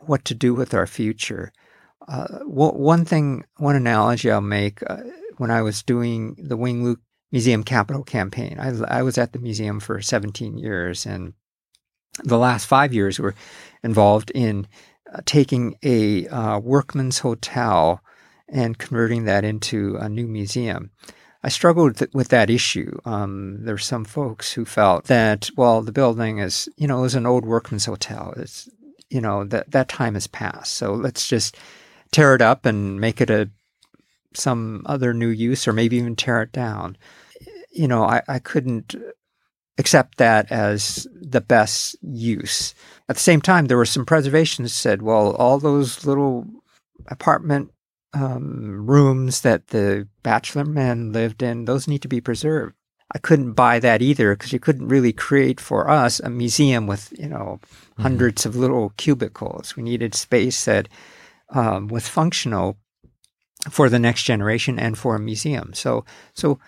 what 0.00 0.24
to 0.26 0.34
do 0.34 0.54
with 0.54 0.74
our 0.74 0.86
future. 0.86 1.52
Uh, 2.08 2.40
one 2.44 3.04
thing, 3.04 3.44
one 3.56 3.76
analogy 3.76 4.30
I'll 4.30 4.40
make 4.40 4.80
uh, 4.88 4.98
when 5.36 5.50
I 5.50 5.62
was 5.62 5.82
doing 5.82 6.36
the 6.38 6.56
Wing 6.56 6.84
Luke 6.84 7.00
Museum 7.32 7.62
Capital 7.62 8.02
campaign, 8.02 8.58
I, 8.58 8.98
I 8.98 9.02
was 9.02 9.16
at 9.16 9.32
the 9.32 9.38
museum 9.38 9.78
for 9.78 10.02
17 10.02 10.58
years, 10.58 11.06
and 11.06 11.34
the 12.24 12.38
last 12.38 12.66
five 12.66 12.92
years 12.92 13.18
were 13.18 13.34
involved 13.82 14.30
in 14.34 14.66
uh, 15.12 15.20
taking 15.24 15.76
a 15.82 16.26
uh, 16.28 16.58
workman's 16.58 17.20
hotel 17.20 18.02
and 18.48 18.78
converting 18.78 19.24
that 19.24 19.44
into 19.44 19.96
a 19.96 20.08
new 20.08 20.26
museum. 20.26 20.90
I 21.42 21.48
struggled 21.48 22.02
with 22.12 22.28
that 22.28 22.50
issue. 22.50 22.98
Um, 23.04 23.64
there 23.64 23.74
were 23.74 23.78
some 23.78 24.04
folks 24.04 24.52
who 24.52 24.64
felt 24.64 25.04
that, 25.04 25.50
well, 25.56 25.80
the 25.80 25.92
building 25.92 26.38
is, 26.38 26.68
you 26.76 26.86
know, 26.86 27.00
was 27.00 27.14
an 27.14 27.26
old 27.26 27.46
workman's 27.46 27.86
hotel. 27.86 28.34
It's, 28.36 28.68
you 29.08 29.20
know, 29.20 29.44
that 29.44 29.70
that 29.70 29.88
time 29.88 30.14
has 30.14 30.26
passed. 30.26 30.74
So 30.74 30.92
let's 30.92 31.26
just 31.26 31.56
tear 32.12 32.34
it 32.34 32.42
up 32.42 32.66
and 32.66 33.00
make 33.00 33.20
it 33.20 33.30
a 33.30 33.50
some 34.34 34.82
other 34.86 35.12
new 35.12 35.28
use, 35.28 35.66
or 35.66 35.72
maybe 35.72 35.96
even 35.96 36.14
tear 36.14 36.42
it 36.42 36.52
down. 36.52 36.96
You 37.72 37.88
know, 37.88 38.04
I, 38.04 38.22
I 38.28 38.38
couldn't 38.38 38.94
accept 39.78 40.18
that 40.18 40.52
as 40.52 41.08
the 41.14 41.40
best 41.40 41.96
use. 42.02 42.74
At 43.08 43.16
the 43.16 43.22
same 43.22 43.40
time, 43.40 43.66
there 43.66 43.76
were 43.76 43.86
some 43.86 44.06
preservationists 44.06 44.70
said, 44.70 45.02
well, 45.02 45.34
all 45.36 45.58
those 45.58 46.04
little 46.04 46.46
apartment 47.08 47.72
um, 48.12 48.86
rooms 48.86 49.42
that 49.42 49.68
the 49.68 50.08
bachelor 50.22 50.64
men 50.64 51.12
lived 51.12 51.42
in, 51.42 51.64
those 51.64 51.88
need 51.88 52.02
to 52.02 52.08
be 52.08 52.20
preserved. 52.20 52.74
I 53.12 53.18
couldn't 53.18 53.52
buy 53.52 53.80
that 53.80 54.02
either 54.02 54.34
because 54.34 54.52
you 54.52 54.60
couldn't 54.60 54.88
really 54.88 55.12
create 55.12 55.60
for 55.60 55.90
us 55.90 56.20
a 56.20 56.30
museum 56.30 56.86
with 56.86 57.12
you 57.18 57.28
know 57.28 57.60
mm-hmm. 57.62 58.02
hundreds 58.02 58.46
of 58.46 58.56
little 58.56 58.92
cubicles. 58.96 59.76
We 59.76 59.82
needed 59.82 60.14
space 60.14 60.64
that 60.64 60.88
um, 61.50 61.88
was 61.88 62.08
functional 62.08 62.76
for 63.68 63.88
the 63.88 63.98
next 63.98 64.22
generation 64.22 64.78
and 64.78 64.96
for 64.96 65.16
a 65.16 65.20
museum. 65.20 65.74
So 65.74 66.04
so 66.34 66.60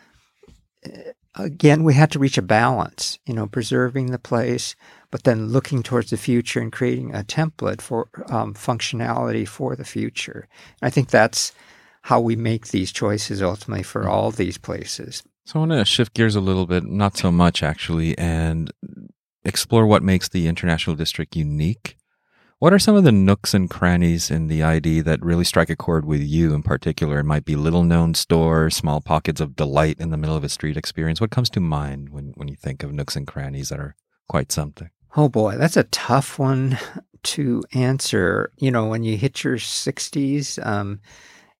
again, 1.35 1.85
we 1.85 1.95
had 1.95 2.11
to 2.12 2.18
reach 2.18 2.38
a 2.38 2.42
balance, 2.42 3.18
you 3.27 3.35
know, 3.35 3.47
preserving 3.47 4.11
the 4.11 4.18
place, 4.18 4.75
but 5.11 5.25
then 5.25 5.49
looking 5.49 5.83
towards 5.83 6.11
the 6.11 6.16
future 6.16 6.61
and 6.61 6.73
creating 6.73 7.14
a 7.14 7.23
template 7.23 7.81
for 7.81 8.09
um, 8.27 8.55
functionality 8.55 9.47
for 9.47 9.77
the 9.77 9.85
future. 9.85 10.49
And 10.81 10.87
I 10.87 10.90
think 10.90 11.09
that's 11.09 11.53
how 12.03 12.21
we 12.21 12.37
make 12.37 12.68
these 12.68 12.92
choices 12.92 13.42
ultimately 13.42 13.83
for 13.83 14.09
all 14.09 14.31
these 14.31 14.59
places. 14.59 15.23
So 15.45 15.59
I 15.59 15.66
want 15.66 15.73
to 15.73 15.85
shift 15.85 16.14
gears 16.14 16.37
a 16.37 16.40
little 16.40 16.66
bit, 16.66 16.85
not 16.85 17.16
so 17.16 17.33
much 17.33 17.62
actually, 17.62 18.16
and 18.18 18.73
explore 19.45 19.87
what 19.87 20.03
makes 20.03 20.29
the 20.29 20.47
International 20.47 20.97
District 20.97 21.35
unique. 21.35 21.97
What 22.62 22.72
are 22.72 22.79
some 22.79 22.94
of 22.94 23.03
the 23.03 23.11
nooks 23.11 23.55
and 23.55 23.68
crannies 23.68 24.31
in 24.31 24.46
the 24.46 24.62
ID 24.62 25.01
that 25.01 25.20
really 25.20 25.42
strike 25.42 25.68
a 25.68 25.75
chord 25.75 26.05
with 26.05 26.22
you 26.22 26.55
in 26.55 26.62
particular? 26.62 27.18
It 27.18 27.25
might 27.25 27.44
be 27.44 27.57
little 27.57 27.83
known 27.83 28.14
stores, 28.14 28.77
small 28.77 29.01
pockets 29.01 29.40
of 29.40 29.57
delight 29.57 29.96
in 29.98 30.11
the 30.11 30.16
middle 30.16 30.37
of 30.37 30.44
a 30.44 30.48
street 30.48 30.77
experience. 30.77 31.20
What 31.20 31.33
comes 31.33 31.51
to 31.51 31.61
mind 31.61 32.11
when, 32.11 32.27
when 32.37 32.46
you 32.46 32.55
think 32.55 32.85
of 32.85 32.92
nooks 32.92 33.16
and 33.16 33.27
crannies 33.27 33.70
that 33.70 33.81
are 33.81 33.96
quite 34.29 34.53
something? 34.53 34.90
Oh 35.16 35.29
boy, 35.29 35.57
that's 35.57 35.77
a 35.77 35.83
tough 35.83 36.38
one 36.38 36.79
to 37.25 37.64
answer. 37.72 38.53
You 38.59 38.70
know, 38.70 38.87
when 38.87 39.03
you 39.03 39.16
hit 39.16 39.42
your 39.42 39.57
60s, 39.57 40.64
um, 40.64 41.01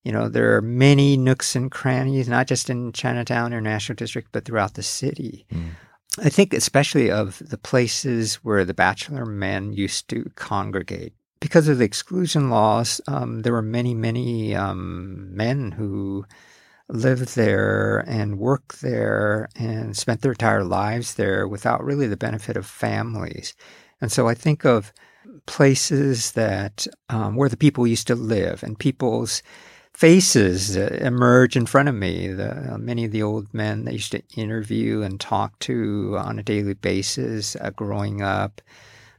you 0.05 0.13
know, 0.13 0.29
there 0.29 0.55
are 0.55 0.61
many 0.61 1.17
nooks 1.17 1.53
and 1.53 1.69
crannies, 1.69 2.29
not 2.29 2.47
just 2.47 2.69
in 2.69 2.93
Chinatown 2.93 3.53
or 3.53 3.59
National 3.59 3.97
District, 3.97 4.29
but 4.31 4.45
throughout 4.45 4.75
the 4.75 4.83
city. 4.83 5.45
Mm. 5.51 5.71
I 6.19 6.29
think 6.29 6.53
especially 6.53 7.09
of 7.09 7.39
the 7.39 7.57
places 7.57 8.35
where 8.35 8.65
the 8.65 8.73
bachelor 8.73 9.25
men 9.25 9.73
used 9.73 10.07
to 10.09 10.31
congregate. 10.35 11.13
Because 11.39 11.67
of 11.67 11.79
the 11.79 11.85
exclusion 11.85 12.49
laws, 12.49 13.01
um, 13.07 13.41
there 13.41 13.51
were 13.51 13.61
many, 13.61 13.93
many 13.93 14.55
um, 14.55 15.35
men 15.35 15.71
who 15.71 16.25
lived 16.87 17.35
there 17.35 17.99
and 18.07 18.37
worked 18.37 18.81
there 18.81 19.49
and 19.55 19.97
spent 19.97 20.21
their 20.21 20.33
entire 20.33 20.63
lives 20.63 21.15
there 21.15 21.47
without 21.47 21.83
really 21.83 22.07
the 22.07 22.17
benefit 22.17 22.55
of 22.55 22.65
families. 22.65 23.55
And 23.99 24.11
so 24.11 24.27
I 24.27 24.35
think 24.35 24.65
of 24.65 24.93
places 25.45 26.33
that 26.33 26.87
um, 27.09 27.35
where 27.35 27.49
the 27.49 27.57
people 27.57 27.87
used 27.87 28.07
to 28.07 28.15
live 28.15 28.63
and 28.63 28.77
people's 28.77 29.41
faces 29.93 30.73
that 30.73 30.91
emerge 31.05 31.55
in 31.55 31.65
front 31.65 31.89
of 31.89 31.95
me. 31.95 32.27
The, 32.27 32.73
uh, 32.73 32.77
many 32.77 33.05
of 33.05 33.11
the 33.11 33.23
old 33.23 33.53
men 33.53 33.85
that 33.85 33.93
used 33.93 34.11
to 34.13 34.23
interview 34.35 35.01
and 35.01 35.19
talk 35.19 35.57
to 35.59 36.17
on 36.17 36.39
a 36.39 36.43
daily 36.43 36.73
basis 36.73 37.55
uh, 37.55 37.69
growing 37.69 38.21
up, 38.21 38.61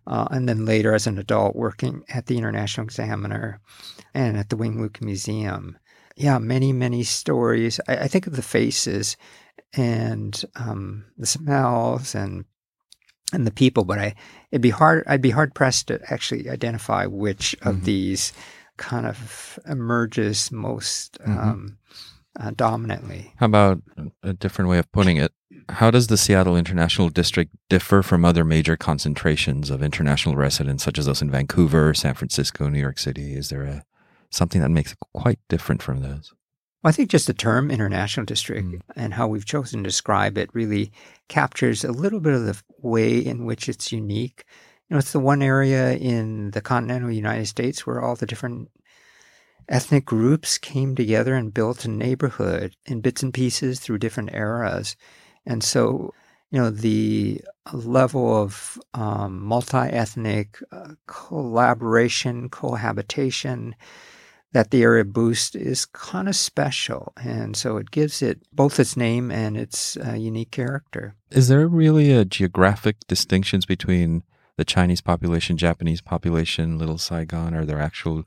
uh, 0.06 0.26
and 0.30 0.48
then 0.48 0.64
later 0.64 0.94
as 0.94 1.06
an 1.06 1.18
adult 1.18 1.54
working 1.54 2.02
at 2.08 2.26
the 2.26 2.36
International 2.36 2.84
Examiner 2.84 3.60
and 4.12 4.36
at 4.36 4.48
the 4.48 4.56
Wing 4.56 4.80
Luke 4.80 5.00
Museum. 5.00 5.78
Yeah, 6.16 6.38
many, 6.38 6.72
many 6.72 7.02
stories. 7.02 7.80
I, 7.88 7.96
I 7.96 8.08
think 8.08 8.26
of 8.26 8.36
the 8.36 8.42
faces 8.42 9.16
and 9.76 10.44
um, 10.56 11.04
the 11.16 11.26
smells 11.26 12.14
and 12.14 12.44
and 13.32 13.46
the 13.46 13.50
people, 13.50 13.84
but 13.84 13.98
I 13.98 14.14
it'd 14.50 14.62
be 14.62 14.70
hard. 14.70 15.04
I'd 15.06 15.22
be 15.22 15.30
hard 15.30 15.54
pressed 15.54 15.88
to 15.88 16.00
actually 16.12 16.48
identify 16.48 17.06
which 17.06 17.54
of 17.62 17.76
mm-hmm. 17.76 17.84
these 17.84 18.32
kind 18.76 19.06
of 19.06 19.58
emerges 19.68 20.50
most 20.50 21.18
mm-hmm. 21.20 21.38
um, 21.38 21.78
uh, 22.38 22.50
dominantly. 22.54 23.32
How 23.36 23.46
about 23.46 23.82
a 24.22 24.32
different 24.32 24.70
way 24.70 24.78
of 24.78 24.90
putting 24.92 25.16
it? 25.16 25.32
How 25.68 25.90
does 25.90 26.08
the 26.08 26.16
Seattle 26.16 26.56
International 26.56 27.08
District 27.08 27.50
differ 27.68 28.02
from 28.02 28.24
other 28.24 28.44
major 28.44 28.76
concentrations 28.76 29.70
of 29.70 29.82
international 29.82 30.36
residents, 30.36 30.84
such 30.84 30.98
as 30.98 31.06
those 31.06 31.22
in 31.22 31.30
Vancouver, 31.30 31.94
San 31.94 32.14
Francisco, 32.14 32.68
New 32.68 32.80
York 32.80 32.98
City? 32.98 33.34
Is 33.34 33.48
there 33.48 33.62
a 33.62 33.84
something 34.30 34.60
that 34.60 34.70
makes 34.70 34.92
it 34.92 34.98
quite 35.14 35.38
different 35.48 35.82
from 35.82 36.00
those? 36.00 36.34
Well, 36.82 36.90
I 36.90 36.92
think 36.92 37.08
just 37.08 37.26
the 37.26 37.34
term 37.34 37.70
international 37.70 38.26
district 38.26 38.68
mm. 38.68 38.80
and 38.94 39.14
how 39.14 39.26
we've 39.26 39.46
chosen 39.46 39.82
to 39.82 39.88
describe 39.88 40.36
it 40.36 40.50
really 40.52 40.92
captures 41.28 41.84
a 41.84 41.92
little 41.92 42.20
bit 42.20 42.34
of 42.34 42.44
the 42.44 42.60
way 42.82 43.16
in 43.18 43.46
which 43.46 43.68
it's 43.68 43.92
unique 43.92 44.44
you 44.88 44.94
know, 44.94 44.98
it's 44.98 45.12
the 45.12 45.20
one 45.20 45.42
area 45.42 45.94
in 45.94 46.50
the 46.50 46.60
continental 46.60 47.10
United 47.10 47.46
States 47.46 47.86
where 47.86 48.02
all 48.02 48.16
the 48.16 48.26
different 48.26 48.70
ethnic 49.68 50.04
groups 50.04 50.58
came 50.58 50.94
together 50.94 51.34
and 51.34 51.54
built 51.54 51.84
a 51.84 51.90
neighborhood 51.90 52.76
in 52.84 53.00
bits 53.00 53.22
and 53.22 53.32
pieces 53.32 53.80
through 53.80 53.98
different 53.98 54.34
eras. 54.34 54.96
And 55.46 55.64
so, 55.64 56.12
you 56.50 56.60
know, 56.60 56.70
the 56.70 57.40
level 57.72 58.42
of 58.42 58.78
um, 58.92 59.42
multi 59.42 59.78
ethnic 59.78 60.58
uh, 60.70 60.94
collaboration, 61.06 62.50
cohabitation 62.50 63.74
that 64.52 64.70
the 64.70 64.82
area 64.82 65.04
boosts 65.04 65.56
is 65.56 65.86
kind 65.86 66.28
of 66.28 66.36
special. 66.36 67.12
And 67.16 67.56
so 67.56 67.78
it 67.78 67.90
gives 67.90 68.22
it 68.22 68.40
both 68.52 68.78
its 68.78 68.96
name 68.96 69.30
and 69.30 69.56
its 69.56 69.96
uh, 69.96 70.12
unique 70.12 70.52
character. 70.52 71.16
Is 71.30 71.48
there 71.48 71.66
really 71.66 72.12
a 72.12 72.24
geographic 72.24 72.96
distinctions 73.08 73.66
between 73.66 74.22
the 74.56 74.64
Chinese 74.64 75.00
population, 75.00 75.56
Japanese 75.56 76.00
population, 76.00 76.78
Little 76.78 76.98
Saigon? 76.98 77.54
Are 77.54 77.64
there 77.64 77.80
actual 77.80 78.24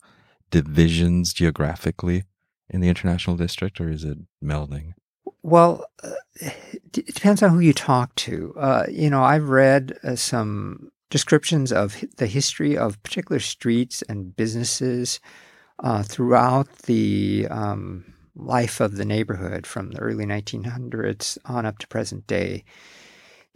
divisions 0.52 1.34
geographically 1.34 2.24
in 2.70 2.82
the 2.82 2.90
international 2.90 3.38
district, 3.38 3.80
or 3.80 3.90
is 3.90 4.04
it 4.04 4.18
melding? 4.44 4.94
Well, 5.44 5.86
uh, 6.04 6.12
it 6.42 7.13
depends 7.13 7.42
on 7.42 7.52
who 7.52 7.60
you 7.60 7.74
talk 7.74 8.13
to. 8.16 8.54
Uh, 8.58 8.86
you 8.90 9.10
know, 9.10 9.24
I've 9.24 9.50
read 9.50 9.98
uh, 10.04 10.16
some 10.16 10.92
descriptions 11.10 11.72
of 11.72 12.04
the 12.18 12.28
history 12.28 12.78
of 12.78 13.02
particular 13.04 13.40
streets 13.40 14.02
and 14.10 14.36
businesses 14.36 15.20
uh, 15.80 16.04
throughout 16.04 16.68
the 16.80 17.48
um, 17.50 18.13
life 18.36 18.80
of 18.80 18.98
the 18.98 19.06
neighborhood 19.06 19.66
from 19.66 19.92
the 19.92 20.00
early 20.00 20.26
1900s 20.26 21.38
on 21.46 21.66
up 21.66 21.78
to 21.80 21.88
present 21.88 22.28
day. 22.28 22.63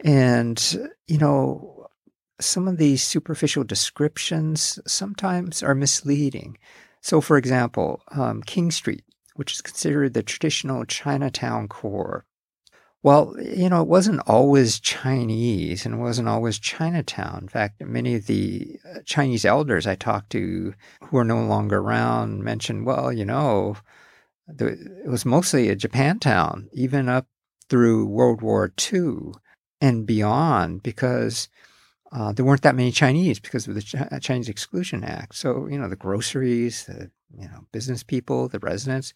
And, 0.04 0.90
you 1.06 1.18
know, 1.18 1.81
some 2.44 2.68
of 2.68 2.78
these 2.78 3.02
superficial 3.02 3.64
descriptions 3.64 4.78
sometimes 4.86 5.62
are 5.62 5.74
misleading. 5.74 6.58
So, 7.00 7.20
for 7.20 7.36
example, 7.36 8.02
um, 8.12 8.42
King 8.42 8.70
Street, 8.70 9.04
which 9.34 9.52
is 9.52 9.60
considered 9.60 10.14
the 10.14 10.22
traditional 10.22 10.84
Chinatown 10.84 11.68
core. 11.68 12.24
Well, 13.02 13.34
you 13.40 13.68
know, 13.68 13.82
it 13.82 13.88
wasn't 13.88 14.22
always 14.28 14.78
Chinese 14.78 15.84
and 15.84 15.96
it 15.96 15.98
wasn't 15.98 16.28
always 16.28 16.60
Chinatown. 16.60 17.40
In 17.42 17.48
fact, 17.48 17.82
many 17.82 18.14
of 18.14 18.26
the 18.26 18.78
uh, 18.88 19.00
Chinese 19.04 19.44
elders 19.44 19.88
I 19.88 19.96
talked 19.96 20.30
to 20.30 20.72
who 21.02 21.16
are 21.18 21.24
no 21.24 21.44
longer 21.44 21.78
around 21.78 22.44
mentioned, 22.44 22.86
well, 22.86 23.12
you 23.12 23.24
know, 23.24 23.76
it 24.46 25.08
was 25.08 25.24
mostly 25.24 25.68
a 25.68 25.76
Japantown, 25.76 26.68
even 26.72 27.08
up 27.08 27.26
through 27.68 28.06
World 28.06 28.40
War 28.40 28.72
II 28.92 29.32
and 29.80 30.06
beyond, 30.06 30.84
because 30.84 31.48
uh, 32.12 32.32
there 32.32 32.44
weren't 32.44 32.62
that 32.62 32.74
many 32.74 32.90
Chinese 32.90 33.40
because 33.40 33.66
of 33.66 33.74
the 33.74 33.82
Ch- 33.82 33.94
uh, 33.94 34.20
Chinese 34.20 34.48
Exclusion 34.48 35.02
Act. 35.02 35.34
So, 35.34 35.66
you 35.66 35.78
know, 35.78 35.88
the 35.88 35.96
groceries, 35.96 36.84
the, 36.84 37.10
you 37.36 37.48
know, 37.48 37.66
business 37.72 38.02
people, 38.02 38.48
the 38.48 38.58
residents, 38.58 39.14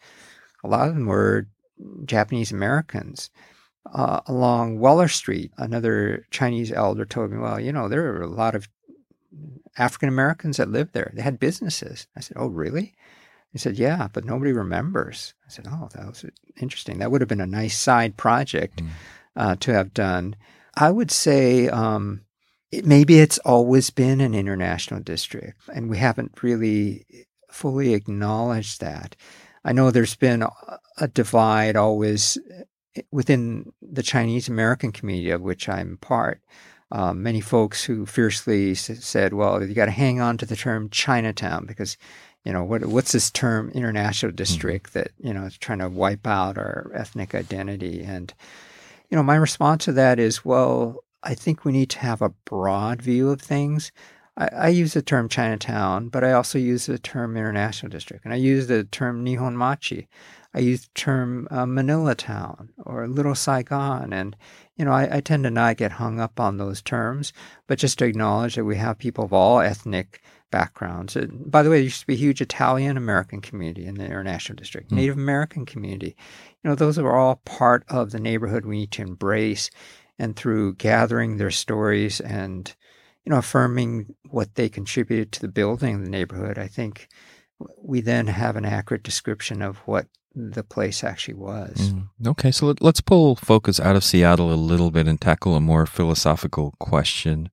a 0.64 0.68
lot 0.68 0.88
of 0.88 0.94
them 0.94 1.06
were 1.06 1.46
Japanese 2.04 2.52
Americans. 2.52 3.30
Uh, 3.94 4.20
along 4.26 4.80
Weller 4.80 5.06
Street, 5.06 5.52
another 5.58 6.26
Chinese 6.30 6.72
elder 6.72 7.04
told 7.04 7.30
me, 7.30 7.38
well, 7.38 7.60
you 7.60 7.72
know, 7.72 7.88
there 7.88 8.02
were 8.02 8.22
a 8.22 8.26
lot 8.26 8.56
of 8.56 8.68
African 9.78 10.08
Americans 10.08 10.56
that 10.56 10.70
lived 10.70 10.92
there. 10.92 11.12
They 11.14 11.22
had 11.22 11.38
businesses. 11.38 12.08
I 12.16 12.20
said, 12.20 12.36
oh, 12.40 12.48
really? 12.48 12.94
He 13.52 13.58
said, 13.58 13.78
yeah, 13.78 14.08
but 14.12 14.24
nobody 14.24 14.52
remembers. 14.52 15.34
I 15.46 15.50
said, 15.50 15.66
oh, 15.70 15.88
that 15.94 16.06
was 16.06 16.24
interesting. 16.60 16.98
That 16.98 17.10
would 17.10 17.20
have 17.20 17.28
been 17.28 17.40
a 17.40 17.46
nice 17.46 17.78
side 17.78 18.16
project 18.16 18.82
mm. 18.82 18.88
uh, 19.36 19.56
to 19.60 19.72
have 19.72 19.94
done. 19.94 20.34
I 20.74 20.90
would 20.90 21.10
say 21.10 21.68
um, 21.68 22.22
maybe 22.84 23.18
it's 23.18 23.38
always 23.38 23.90
been 23.90 24.20
an 24.20 24.34
international 24.34 25.00
district, 25.00 25.60
and 25.72 25.90
we 25.90 25.98
haven't 25.98 26.42
really 26.42 27.06
fully 27.50 27.94
acknowledged 27.94 28.80
that. 28.80 29.16
I 29.64 29.72
know 29.72 29.90
there's 29.90 30.16
been 30.16 30.44
a 30.98 31.08
divide 31.08 31.76
always 31.76 32.38
eh, 32.96 33.02
within 33.10 33.72
the 33.82 34.02
Chinese 34.02 34.48
American 34.48 34.92
community, 34.92 35.30
of 35.30 35.42
which 35.42 35.68
I'm 35.68 35.98
part. 35.98 36.40
Um, 36.92 37.22
many 37.22 37.40
folks 37.40 37.82
who 37.82 38.06
fiercely 38.06 38.74
said, 38.74 39.34
"Well, 39.34 39.64
you 39.64 39.74
got 39.74 39.86
to 39.86 39.90
hang 39.90 40.20
on 40.20 40.38
to 40.38 40.46
the 40.46 40.54
term 40.54 40.88
Chinatown 40.90 41.66
because, 41.66 41.96
you 42.44 42.52
know, 42.52 42.62
what, 42.62 42.86
what's 42.86 43.10
this 43.12 43.30
term 43.30 43.70
international 43.70 44.30
mm-hmm. 44.30 44.36
district 44.36 44.92
that 44.92 45.10
you 45.18 45.34
know 45.34 45.44
is 45.44 45.58
trying 45.58 45.80
to 45.80 45.88
wipe 45.88 46.26
out 46.26 46.58
our 46.58 46.92
ethnic 46.94 47.34
identity?" 47.34 48.02
And 48.04 48.32
you 49.10 49.16
know, 49.16 49.22
my 49.22 49.36
response 49.36 49.84
to 49.86 49.92
that 49.92 50.18
is, 50.18 50.44
well, 50.44 51.04
I 51.26 51.34
think 51.34 51.64
we 51.64 51.72
need 51.72 51.90
to 51.90 51.98
have 51.98 52.22
a 52.22 52.28
broad 52.44 53.02
view 53.02 53.30
of 53.30 53.42
things. 53.42 53.90
I, 54.36 54.48
I, 54.52 54.68
use 54.68 54.92
the 54.94 55.02
term 55.02 55.28
Chinatown, 55.28 56.08
but 56.08 56.22
I 56.22 56.32
also 56.32 56.56
use 56.56 56.86
the 56.86 56.98
term 56.98 57.36
International 57.36 57.90
District, 57.90 58.24
and 58.24 58.32
I 58.32 58.36
use 58.36 58.68
the 58.68 58.84
term 58.84 59.24
Nihonmachi. 59.24 60.06
I 60.54 60.60
use 60.60 60.82
the 60.82 60.94
term 60.94 61.48
uh, 61.50 61.66
Manila 61.66 62.14
Town 62.14 62.70
or 62.84 63.08
Little 63.08 63.34
Saigon, 63.34 64.12
and 64.12 64.36
you 64.76 64.84
know 64.84 64.92
I, 64.92 65.16
I 65.16 65.20
tend 65.20 65.42
to 65.44 65.50
not 65.50 65.78
get 65.78 65.92
hung 65.92 66.20
up 66.20 66.38
on 66.38 66.58
those 66.58 66.80
terms, 66.80 67.32
but 67.66 67.78
just 67.78 67.98
to 67.98 68.04
acknowledge 68.04 68.54
that 68.54 68.64
we 68.64 68.76
have 68.76 68.98
people 68.98 69.24
of 69.24 69.32
all 69.32 69.60
ethnic 69.60 70.22
backgrounds. 70.52 71.16
And 71.16 71.50
by 71.50 71.64
the 71.64 71.70
way, 71.70 71.78
there 71.78 71.84
used 71.84 72.00
to 72.02 72.06
be 72.06 72.14
a 72.14 72.16
huge 72.16 72.40
Italian 72.40 72.96
American 72.96 73.40
community 73.40 73.84
in 73.84 73.96
the 73.96 74.04
International 74.04 74.54
District, 74.54 74.90
mm. 74.90 74.96
Native 74.96 75.16
American 75.16 75.66
community. 75.66 76.16
You 76.62 76.70
know, 76.70 76.76
those 76.76 76.98
are 76.98 77.16
all 77.16 77.42
part 77.44 77.84
of 77.88 78.12
the 78.12 78.20
neighborhood 78.20 78.64
we 78.64 78.78
need 78.78 78.92
to 78.92 79.02
embrace. 79.02 79.70
And 80.18 80.34
through 80.34 80.76
gathering 80.76 81.36
their 81.36 81.50
stories 81.50 82.20
and, 82.20 82.74
you 83.24 83.30
know, 83.30 83.38
affirming 83.38 84.14
what 84.30 84.54
they 84.54 84.68
contributed 84.68 85.32
to 85.32 85.40
the 85.40 85.48
building 85.48 85.96
of 85.96 86.02
the 86.02 86.10
neighborhood, 86.10 86.58
I 86.58 86.68
think 86.68 87.08
we 87.82 88.00
then 88.00 88.26
have 88.26 88.56
an 88.56 88.64
accurate 88.64 89.02
description 89.02 89.62
of 89.62 89.78
what 89.78 90.06
the 90.34 90.62
place 90.62 91.02
actually 91.02 91.34
was. 91.34 91.92
Mm. 91.92 92.08
Okay, 92.26 92.50
so 92.50 92.66
let, 92.66 92.82
us 92.82 93.00
pull 93.00 93.36
focus 93.36 93.80
out 93.80 93.96
of 93.96 94.04
Seattle 94.04 94.52
a 94.52 94.54
little 94.54 94.90
bit 94.90 95.08
and 95.08 95.20
tackle 95.20 95.54
a 95.54 95.60
more 95.60 95.86
philosophical 95.86 96.74
question. 96.78 97.50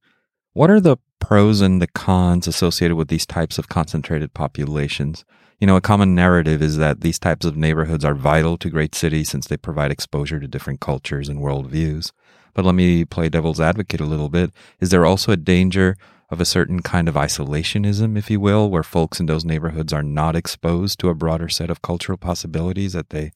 What 0.51 0.69
are 0.69 0.81
the 0.81 0.97
pros 1.19 1.61
and 1.61 1.81
the 1.81 1.87
cons 1.87 2.45
associated 2.47 2.95
with 2.95 3.07
these 3.07 3.25
types 3.25 3.57
of 3.57 3.69
concentrated 3.69 4.33
populations? 4.33 5.23
You 5.59 5.67
know, 5.67 5.77
a 5.77 5.81
common 5.81 6.13
narrative 6.13 6.61
is 6.61 6.75
that 6.77 7.01
these 7.01 7.17
types 7.17 7.45
of 7.45 7.55
neighborhoods 7.55 8.03
are 8.03 8.13
vital 8.13 8.57
to 8.57 8.69
great 8.69 8.93
cities 8.93 9.29
since 9.29 9.47
they 9.47 9.55
provide 9.55 9.91
exposure 9.91 10.39
to 10.41 10.47
different 10.47 10.81
cultures 10.81 11.29
and 11.29 11.39
worldviews. 11.39 12.11
But 12.53 12.65
let 12.65 12.75
me 12.75 13.05
play 13.05 13.29
devil's 13.29 13.59
advocate 13.59 14.01
a 14.01 14.05
little 14.05 14.29
bit. 14.29 14.51
Is 14.79 14.89
there 14.89 15.05
also 15.05 15.31
a 15.31 15.37
danger 15.37 15.97
of 16.29 16.41
a 16.41 16.45
certain 16.45 16.81
kind 16.81 17.07
of 17.07 17.15
isolationism, 17.15 18.17
if 18.17 18.29
you 18.29 18.39
will, 18.39 18.69
where 18.69 18.83
folks 18.83 19.19
in 19.19 19.27
those 19.27 19.45
neighborhoods 19.45 19.93
are 19.93 20.03
not 20.03 20.35
exposed 20.35 20.99
to 20.99 21.09
a 21.09 21.15
broader 21.15 21.49
set 21.49 21.69
of 21.69 21.81
cultural 21.81 22.17
possibilities 22.17 22.93
that 22.93 23.09
they 23.09 23.31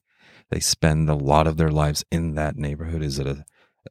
they 0.50 0.60
spend 0.60 1.10
a 1.10 1.14
lot 1.14 1.46
of 1.46 1.58
their 1.58 1.70
lives 1.70 2.04
in 2.10 2.34
that 2.34 2.56
neighborhood? 2.56 3.02
Is 3.02 3.18
it 3.18 3.26
a, 3.26 3.44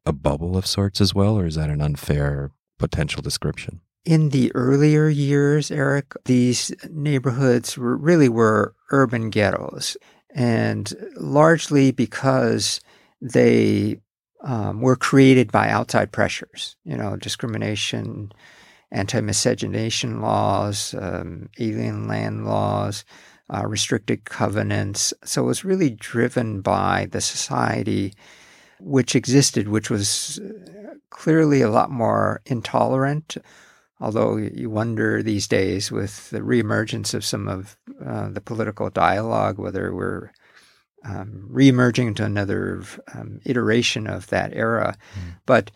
a 0.06 0.14
bubble 0.14 0.58
of 0.58 0.66
sorts 0.66 1.00
as 1.00 1.14
well, 1.14 1.38
or 1.38 1.46
is 1.46 1.56
that 1.56 1.70
an 1.70 1.82
unfair 1.82 2.52
potential 2.80 3.22
description? 3.22 3.82
In 4.06 4.30
the 4.30 4.52
earlier 4.56 5.08
years, 5.08 5.70
Eric, 5.70 6.14
these 6.26 6.74
neighborhoods 6.90 7.78
were, 7.78 7.96
really 7.96 8.30
were 8.30 8.74
urban 8.92 9.30
ghettos, 9.30 9.98
and 10.34 10.94
largely 11.16 11.92
because 11.92 12.80
they 13.22 14.00
um, 14.44 14.82
were 14.82 14.96
created 14.96 15.52
by 15.52 15.70
outside 15.70 16.12
pressures, 16.12 16.76
you 16.84 16.96
know, 16.96 17.16
discrimination, 17.16 18.32
anti 18.92 19.22
miscegenation 19.22 20.22
laws, 20.22 20.96
um, 21.00 21.50
alien 21.60 22.08
land 22.08 22.46
laws, 22.46 23.04
uh, 23.54 23.66
restricted 23.66 24.26
covenants. 24.26 25.14
So 25.24 25.44
it 25.44 25.48
was 25.48 25.66
really 25.66 25.90
driven 25.90 26.62
by 26.62 27.08
the 27.12 27.22
society 27.22 28.14
which 28.80 29.16
existed, 29.16 29.70
which 29.70 29.90
was 29.90 30.40
clearly 31.10 31.62
a 31.62 31.70
lot 31.70 31.90
more 31.90 32.42
intolerant. 32.46 33.38
Although 34.00 34.38
you 34.38 34.70
wonder 34.70 35.24
these 35.24 35.48
days 35.48 35.92
with 35.92 36.30
the 36.30 36.42
reemergence 36.42 37.16
of 37.16 37.26
some 37.26 37.48
of 37.48 37.76
uh, 38.06 38.30
the 38.30 38.42
political 38.42 38.92
dialogue 38.92 39.58
whether 39.58 39.94
we're 39.94 40.32
um, 41.08 41.50
reemerging 41.52 42.08
into 42.08 42.26
another 42.26 42.84
um, 43.14 43.40
iteration 43.46 44.08
of 44.08 44.28
that 44.28 44.54
era. 44.54 44.96
Mm. 45.16 45.36
But, 45.46 45.72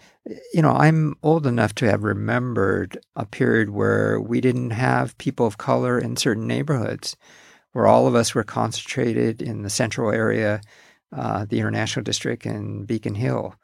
you 0.53 0.61
know, 0.61 0.71
I'm 0.71 1.15
old 1.23 1.47
enough 1.47 1.73
to 1.75 1.89
have 1.89 2.03
remembered 2.03 2.97
a 3.15 3.25
period 3.25 3.69
where 3.69 4.19
we 4.19 4.41
didn't 4.41 4.71
have 4.71 5.17
people 5.17 5.45
of 5.45 5.57
color 5.57 5.97
in 5.97 6.17
certain 6.17 6.47
neighborhoods, 6.47 7.15
where 7.71 7.87
all 7.87 8.07
of 8.07 8.15
us 8.15 8.35
were 8.35 8.43
concentrated 8.43 9.41
in 9.41 9.63
the 9.63 9.69
central 9.69 10.11
area, 10.11 10.61
uh, 11.15 11.45
the 11.45 11.59
International 11.59 12.03
District, 12.03 12.45
and 12.45 12.85
Beacon 12.85 13.15
Hill 13.15 13.55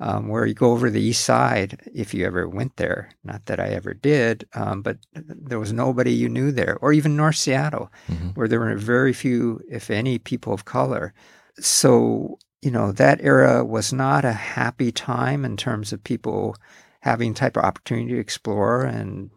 um, 0.00 0.28
where 0.28 0.46
you 0.46 0.54
go 0.54 0.72
over 0.72 0.90
the 0.90 1.00
east 1.00 1.24
side 1.24 1.80
if 1.94 2.12
you 2.12 2.26
ever 2.26 2.48
went 2.48 2.76
there. 2.76 3.10
Not 3.24 3.46
that 3.46 3.60
I 3.60 3.68
ever 3.68 3.94
did, 3.94 4.46
um, 4.54 4.82
but 4.82 4.98
there 5.14 5.60
was 5.60 5.72
nobody 5.72 6.12
you 6.12 6.28
knew 6.28 6.50
there, 6.50 6.76
or 6.80 6.92
even 6.92 7.16
North 7.16 7.36
Seattle, 7.36 7.92
mm-hmm. 8.08 8.30
where 8.30 8.48
there 8.48 8.60
were 8.60 8.76
very 8.76 9.12
few, 9.12 9.60
if 9.70 9.90
any, 9.90 10.18
people 10.18 10.52
of 10.52 10.64
color. 10.64 11.14
So, 11.60 12.38
you 12.62 12.70
know, 12.70 12.92
that 12.92 13.20
era 13.22 13.64
was 13.64 13.92
not 13.92 14.24
a 14.24 14.32
happy 14.32 14.90
time 14.90 15.44
in 15.44 15.56
terms 15.56 15.92
of 15.92 16.02
people 16.02 16.56
having 17.00 17.34
type 17.34 17.56
of 17.56 17.64
opportunity 17.64 18.14
to 18.14 18.20
explore 18.20 18.84
and 18.84 19.30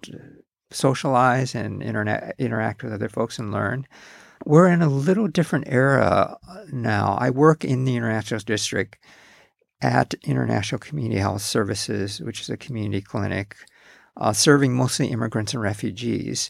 socialize 0.72 1.56
and 1.56 1.82
internet, 1.82 2.36
interact 2.38 2.84
with 2.84 2.94
other 2.94 3.10
folks 3.10 3.40
and 3.40 3.52
learn. 3.52 3.88
We're 4.46 4.68
in 4.68 4.82
a 4.82 4.90
little 4.90 5.28
different 5.28 5.66
era 5.68 6.38
now. 6.72 7.18
I 7.20 7.30
work 7.30 7.64
in 7.64 7.86
the 7.86 7.96
International 7.96 8.40
District 8.42 8.98
at 9.86 10.16
International 10.24 10.80
Community 10.80 11.22
Health 11.22 11.44
Services, 11.44 12.20
which 12.20 12.42
is 12.42 12.50
a 12.50 12.58
community 12.58 13.02
clinic 13.02 13.56
uh, 14.18 14.34
serving 14.34 14.74
mostly 14.74 15.08
immigrants 15.08 15.54
and 15.54 15.62
refugees. 15.62 16.50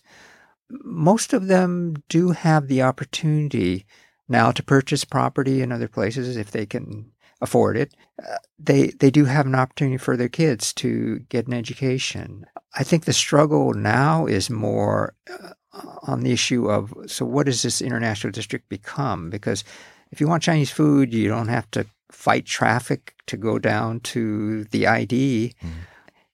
Most 0.69 1.33
of 1.33 1.47
them 1.47 1.95
do 2.07 2.31
have 2.31 2.67
the 2.67 2.81
opportunity 2.81 3.85
now 4.29 4.51
to 4.51 4.63
purchase 4.63 5.03
property 5.03 5.61
in 5.61 5.73
other 5.73 5.89
places 5.89 6.37
if 6.37 6.51
they 6.51 6.65
can 6.65 7.11
afford 7.41 7.75
it. 7.75 7.93
Uh, 8.25 8.37
they 8.57 8.87
they 9.01 9.11
do 9.11 9.25
have 9.25 9.45
an 9.45 9.55
opportunity 9.55 9.97
for 9.97 10.15
their 10.15 10.29
kids 10.29 10.71
to 10.73 11.19
get 11.27 11.47
an 11.47 11.53
education. 11.53 12.45
I 12.73 12.83
think 12.83 13.03
the 13.03 13.13
struggle 13.13 13.73
now 13.73 14.25
is 14.27 14.49
more 14.49 15.13
uh, 15.29 15.49
on 16.03 16.21
the 16.21 16.31
issue 16.31 16.71
of 16.71 16.93
so 17.05 17.25
what 17.25 17.47
does 17.47 17.61
this 17.63 17.81
international 17.81 18.31
district 18.31 18.69
become? 18.69 19.29
Because 19.29 19.65
if 20.11 20.21
you 20.21 20.27
want 20.29 20.43
Chinese 20.43 20.71
food, 20.71 21.13
you 21.13 21.27
don't 21.27 21.49
have 21.49 21.69
to 21.71 21.85
fight 22.15 22.45
traffic 22.45 23.13
to 23.27 23.37
go 23.37 23.59
down 23.59 23.99
to 23.99 24.63
the 24.65 24.87
ID. 24.87 25.53
Mm. 25.61 25.69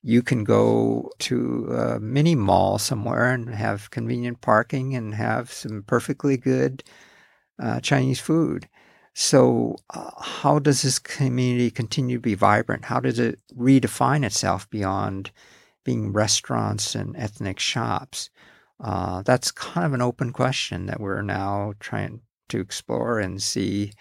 You 0.04 0.22
can 0.22 0.44
go 0.44 1.12
to 1.20 1.68
a 1.74 2.00
mini 2.00 2.36
mall 2.36 2.78
somewhere 2.78 3.34
and 3.34 3.50
have 3.50 3.90
convenient 3.90 4.42
parking 4.42 4.96
and 4.96 5.14
have 5.16 5.52
some 5.52 5.84
perfectly 5.84 6.38
good 6.38 6.84
uh, 7.62 7.80
Chinese 7.82 8.20
food. 8.20 8.70
So, 9.14 9.76
uh, 9.90 10.12
how 10.22 10.60
does 10.60 10.84
this 10.84 10.98
community 10.98 11.70
continue 11.70 12.18
to 12.18 12.22
be 12.22 12.36
vibrant? 12.36 12.86
How 12.86 13.00
does 13.02 13.20
it 13.20 13.40
redefine 13.58 14.24
itself 14.24 14.70
beyond 14.70 15.32
being 15.84 16.14
restaurants 16.14 16.96
and 16.96 17.18
ethnic 17.18 17.60
shops? 17.60 18.30
Uh, 18.80 19.22
that's 19.24 19.52
kind 19.52 19.86
of 19.86 19.94
an 19.94 20.02
open 20.02 20.32
question 20.32 20.86
that 20.86 21.02
we're 21.02 21.22
now 21.22 21.74
trying 21.80 22.22
to 22.50 22.60
explore 22.60 23.20
and 23.20 23.42
see 23.42 23.92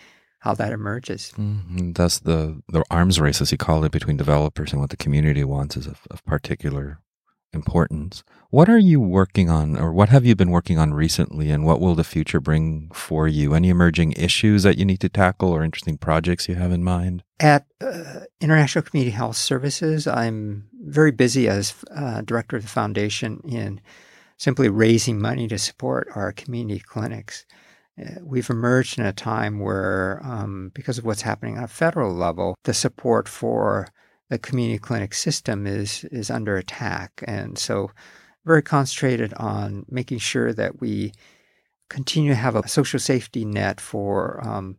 how 0.40 0.54
that 0.54 0.72
emerges. 0.72 1.32
Mm-hmm. 1.38 1.92
Thus, 1.92 2.18
the 2.18 2.60
the 2.68 2.84
arms 2.90 3.20
race, 3.20 3.40
as 3.40 3.52
you 3.52 3.58
call 3.58 3.84
it, 3.84 3.92
between 3.92 4.16
developers 4.16 4.72
and 4.72 4.80
what 4.80 4.90
the 4.90 4.96
community 4.96 5.44
wants 5.44 5.76
is 5.76 5.86
of, 5.86 6.00
of 6.10 6.24
particular 6.24 6.98
importance. 7.52 8.22
What 8.50 8.68
are 8.68 8.78
you 8.78 9.00
working 9.00 9.50
on, 9.50 9.76
or 9.76 9.92
what 9.92 10.08
have 10.08 10.24
you 10.24 10.34
been 10.34 10.50
working 10.50 10.78
on 10.78 10.94
recently, 10.94 11.50
and 11.50 11.64
what 11.64 11.80
will 11.80 11.94
the 11.94 12.04
future 12.04 12.40
bring 12.40 12.90
for 12.92 13.28
you? 13.28 13.54
Any 13.54 13.68
emerging 13.68 14.12
issues 14.12 14.62
that 14.62 14.78
you 14.78 14.84
need 14.84 15.00
to 15.00 15.08
tackle, 15.08 15.50
or 15.50 15.62
interesting 15.62 15.98
projects 15.98 16.48
you 16.48 16.54
have 16.54 16.72
in 16.72 16.82
mind? 16.82 17.22
At 17.38 17.66
uh, 17.80 18.20
International 18.40 18.82
Community 18.82 19.10
Health 19.10 19.36
Services, 19.36 20.06
I'm 20.06 20.68
very 20.82 21.10
busy 21.12 21.48
as 21.48 21.74
uh, 21.94 22.22
director 22.22 22.56
of 22.56 22.62
the 22.62 22.68
foundation 22.68 23.40
in 23.46 23.80
simply 24.36 24.68
raising 24.70 25.20
money 25.20 25.46
to 25.48 25.58
support 25.58 26.08
our 26.14 26.32
community 26.32 26.80
clinics 26.80 27.44
we've 28.22 28.50
emerged 28.50 28.98
in 28.98 29.06
a 29.06 29.12
time 29.12 29.60
where, 29.60 30.20
um, 30.24 30.70
because 30.74 30.98
of 30.98 31.04
what's 31.04 31.22
happening 31.22 31.58
on 31.58 31.64
a 31.64 31.68
federal 31.68 32.14
level, 32.14 32.56
the 32.64 32.74
support 32.74 33.28
for 33.28 33.88
the 34.28 34.38
community 34.38 34.78
clinic 34.78 35.12
system 35.14 35.66
is 35.66 36.04
is 36.04 36.30
under 36.30 36.56
attack, 36.56 37.24
and 37.26 37.58
so 37.58 37.90
very 38.44 38.62
concentrated 38.62 39.34
on 39.34 39.84
making 39.88 40.18
sure 40.18 40.52
that 40.52 40.80
we 40.80 41.12
continue 41.88 42.30
to 42.30 42.36
have 42.36 42.56
a 42.56 42.68
social 42.68 43.00
safety 43.00 43.44
net 43.44 43.80
for 43.80 44.40
um, 44.46 44.76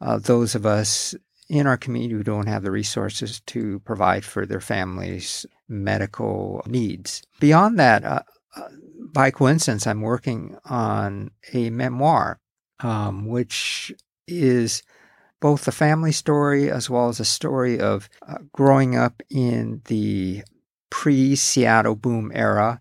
uh, 0.00 0.18
those 0.18 0.54
of 0.54 0.66
us 0.66 1.14
in 1.48 1.66
our 1.66 1.76
community 1.76 2.14
who 2.14 2.22
don't 2.22 2.46
have 2.46 2.62
the 2.62 2.70
resources 2.70 3.40
to 3.46 3.80
provide 3.80 4.24
for 4.24 4.46
their 4.46 4.60
families' 4.60 5.46
medical 5.68 6.62
needs. 6.66 7.22
Beyond 7.40 7.78
that, 7.78 8.04
uh, 8.04 8.22
uh, 8.56 8.68
by 9.12 9.30
coincidence, 9.30 9.86
I'm 9.86 10.00
working 10.00 10.56
on 10.64 11.30
a 11.52 11.70
memoir 11.70 12.38
um, 12.84 13.26
which 13.26 13.92
is 14.28 14.82
both 15.40 15.66
a 15.66 15.72
family 15.72 16.12
story 16.12 16.70
as 16.70 16.88
well 16.88 17.08
as 17.08 17.18
a 17.18 17.24
story 17.24 17.80
of 17.80 18.08
uh, 18.28 18.38
growing 18.52 18.94
up 18.94 19.22
in 19.30 19.82
the 19.86 20.44
pre 20.90 21.34
Seattle 21.34 21.96
boom 21.96 22.30
era 22.34 22.80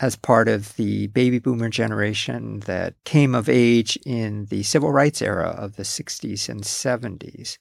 as 0.00 0.16
part 0.16 0.48
of 0.48 0.76
the 0.76 1.06
baby 1.08 1.38
boomer 1.38 1.70
generation 1.70 2.60
that 2.60 2.94
came 3.04 3.34
of 3.34 3.48
age 3.48 3.98
in 4.04 4.44
the 4.46 4.62
civil 4.62 4.92
rights 4.92 5.22
era 5.22 5.48
of 5.48 5.76
the 5.76 5.82
60s 5.82 6.48
and 6.48 6.62
70s. 6.62 7.58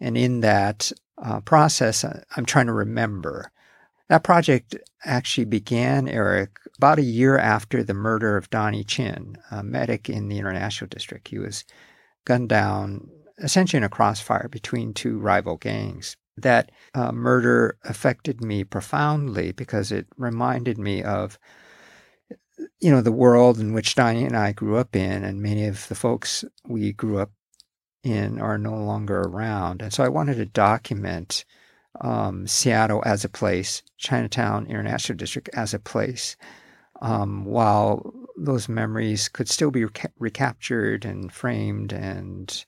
And 0.00 0.16
in 0.18 0.40
that 0.40 0.92
uh, 1.16 1.40
process, 1.40 2.04
I'm 2.36 2.44
trying 2.44 2.66
to 2.66 2.72
remember 2.72 3.50
that 4.08 4.24
project 4.24 4.76
actually 5.04 5.44
began, 5.44 6.08
Eric, 6.08 6.58
about 6.76 6.98
a 6.98 7.02
year 7.02 7.36
after 7.36 7.82
the 7.82 7.94
murder 7.94 8.36
of 8.36 8.50
Donnie 8.50 8.84
Chin, 8.84 9.36
a 9.50 9.62
medic 9.62 10.08
in 10.08 10.28
the 10.28 10.38
International 10.38 10.88
District. 10.88 11.28
He 11.28 11.38
was 11.38 11.64
gunned 12.24 12.48
down 12.48 13.10
essentially 13.38 13.78
in 13.78 13.84
a 13.84 13.88
crossfire 13.88 14.48
between 14.48 14.94
two 14.94 15.18
rival 15.18 15.56
gangs. 15.56 16.16
That 16.36 16.70
uh, 16.94 17.12
murder 17.12 17.78
affected 17.84 18.42
me 18.42 18.64
profoundly 18.64 19.52
because 19.52 19.90
it 19.90 20.06
reminded 20.16 20.78
me 20.78 21.02
of 21.02 21.38
you 22.80 22.90
know 22.90 23.00
the 23.00 23.12
world 23.12 23.58
in 23.58 23.72
which 23.72 23.94
Donnie 23.94 24.24
and 24.24 24.36
I 24.36 24.52
grew 24.52 24.76
up 24.76 24.94
in, 24.94 25.24
and 25.24 25.42
many 25.42 25.66
of 25.66 25.86
the 25.88 25.94
folks 25.94 26.44
we 26.66 26.92
grew 26.92 27.18
up 27.18 27.32
in 28.04 28.40
are 28.40 28.58
no 28.58 28.74
longer 28.76 29.20
around. 29.20 29.82
And 29.82 29.92
so 29.92 30.04
I 30.04 30.08
wanted 30.08 30.36
to 30.36 30.46
document 30.46 31.44
um, 32.00 32.46
Seattle 32.46 33.02
as 33.04 33.24
a 33.24 33.28
place, 33.28 33.82
Chinatown 33.96 34.66
International 34.66 35.16
District 35.16 35.48
as 35.54 35.74
a 35.74 35.78
place, 35.78 36.36
um, 37.00 37.44
while 37.44 38.12
those 38.36 38.68
memories 38.68 39.28
could 39.28 39.48
still 39.48 39.70
be 39.70 39.82
reca- 39.82 40.12
recaptured 40.18 41.04
and 41.04 41.32
framed 41.32 41.92
and 41.92 42.64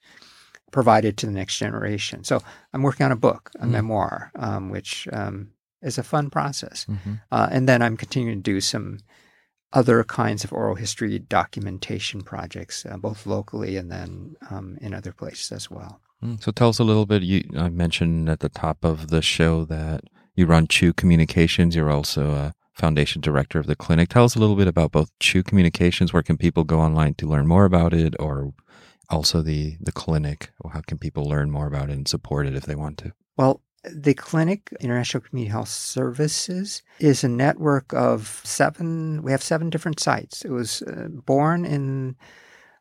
provided 0.70 1.16
to 1.16 1.26
the 1.26 1.32
next 1.32 1.58
generation. 1.58 2.24
So 2.24 2.40
I'm 2.72 2.82
working 2.82 3.06
on 3.06 3.12
a 3.12 3.16
book, 3.16 3.50
a 3.54 3.58
mm-hmm. 3.58 3.72
memoir, 3.72 4.32
um, 4.36 4.70
which 4.70 5.08
um, 5.12 5.50
is 5.82 5.98
a 5.98 6.02
fun 6.02 6.30
process. 6.30 6.86
Mm-hmm. 6.88 7.14
Uh, 7.30 7.48
and 7.50 7.68
then 7.68 7.82
I'm 7.82 7.96
continuing 7.96 8.38
to 8.38 8.52
do 8.52 8.60
some 8.60 8.98
other 9.72 10.02
kinds 10.04 10.44
of 10.44 10.52
oral 10.52 10.74
history 10.74 11.18
documentation 11.18 12.22
projects, 12.22 12.84
uh, 12.84 12.96
both 12.96 13.26
locally 13.26 13.76
and 13.76 13.90
then 13.90 14.36
um, 14.50 14.76
in 14.80 14.94
other 14.94 15.12
places 15.12 15.52
as 15.52 15.70
well. 15.70 16.00
Mm, 16.22 16.42
so 16.42 16.52
tell 16.52 16.68
us 16.68 16.78
a 16.78 16.84
little 16.84 17.06
bit. 17.06 17.22
You 17.22 17.44
I 17.56 17.68
mentioned 17.68 18.28
at 18.28 18.40
the 18.40 18.48
top 18.48 18.84
of 18.84 19.08
the 19.08 19.22
show 19.22 19.64
that 19.66 20.02
you 20.34 20.46
run 20.46 20.66
Chew 20.66 20.92
Communications. 20.92 21.74
You're 21.74 21.90
also 21.90 22.30
a 22.30 22.54
foundation 22.74 23.20
director 23.20 23.58
of 23.58 23.66
the 23.66 23.76
clinic. 23.76 24.08
Tell 24.08 24.24
us 24.24 24.36
a 24.36 24.38
little 24.38 24.56
bit 24.56 24.68
about 24.68 24.92
both 24.92 25.10
Chew 25.18 25.42
Communications. 25.42 26.12
Where 26.12 26.22
can 26.22 26.36
people 26.36 26.64
go 26.64 26.80
online 26.80 27.14
to 27.14 27.26
learn 27.26 27.46
more 27.46 27.64
about 27.64 27.92
it, 27.94 28.14
or 28.18 28.52
also 29.08 29.42
the 29.42 29.76
the 29.80 29.92
clinic? 29.92 30.50
How 30.72 30.82
can 30.82 30.98
people 30.98 31.24
learn 31.24 31.50
more 31.50 31.66
about 31.66 31.90
it 31.90 31.94
and 31.94 32.08
support 32.08 32.46
it 32.46 32.54
if 32.54 32.64
they 32.64 32.74
want 32.74 32.98
to? 32.98 33.12
Well, 33.36 33.62
the 33.84 34.14
clinic, 34.14 34.70
International 34.80 35.22
Community 35.22 35.50
Health 35.50 35.68
Services, 35.68 36.82
is 36.98 37.24
a 37.24 37.28
network 37.28 37.94
of 37.94 38.42
seven. 38.44 39.22
We 39.22 39.32
have 39.32 39.42
seven 39.42 39.70
different 39.70 40.00
sites. 40.00 40.44
It 40.44 40.50
was 40.50 40.82
uh, 40.82 41.08
born 41.08 41.64
in 41.64 42.16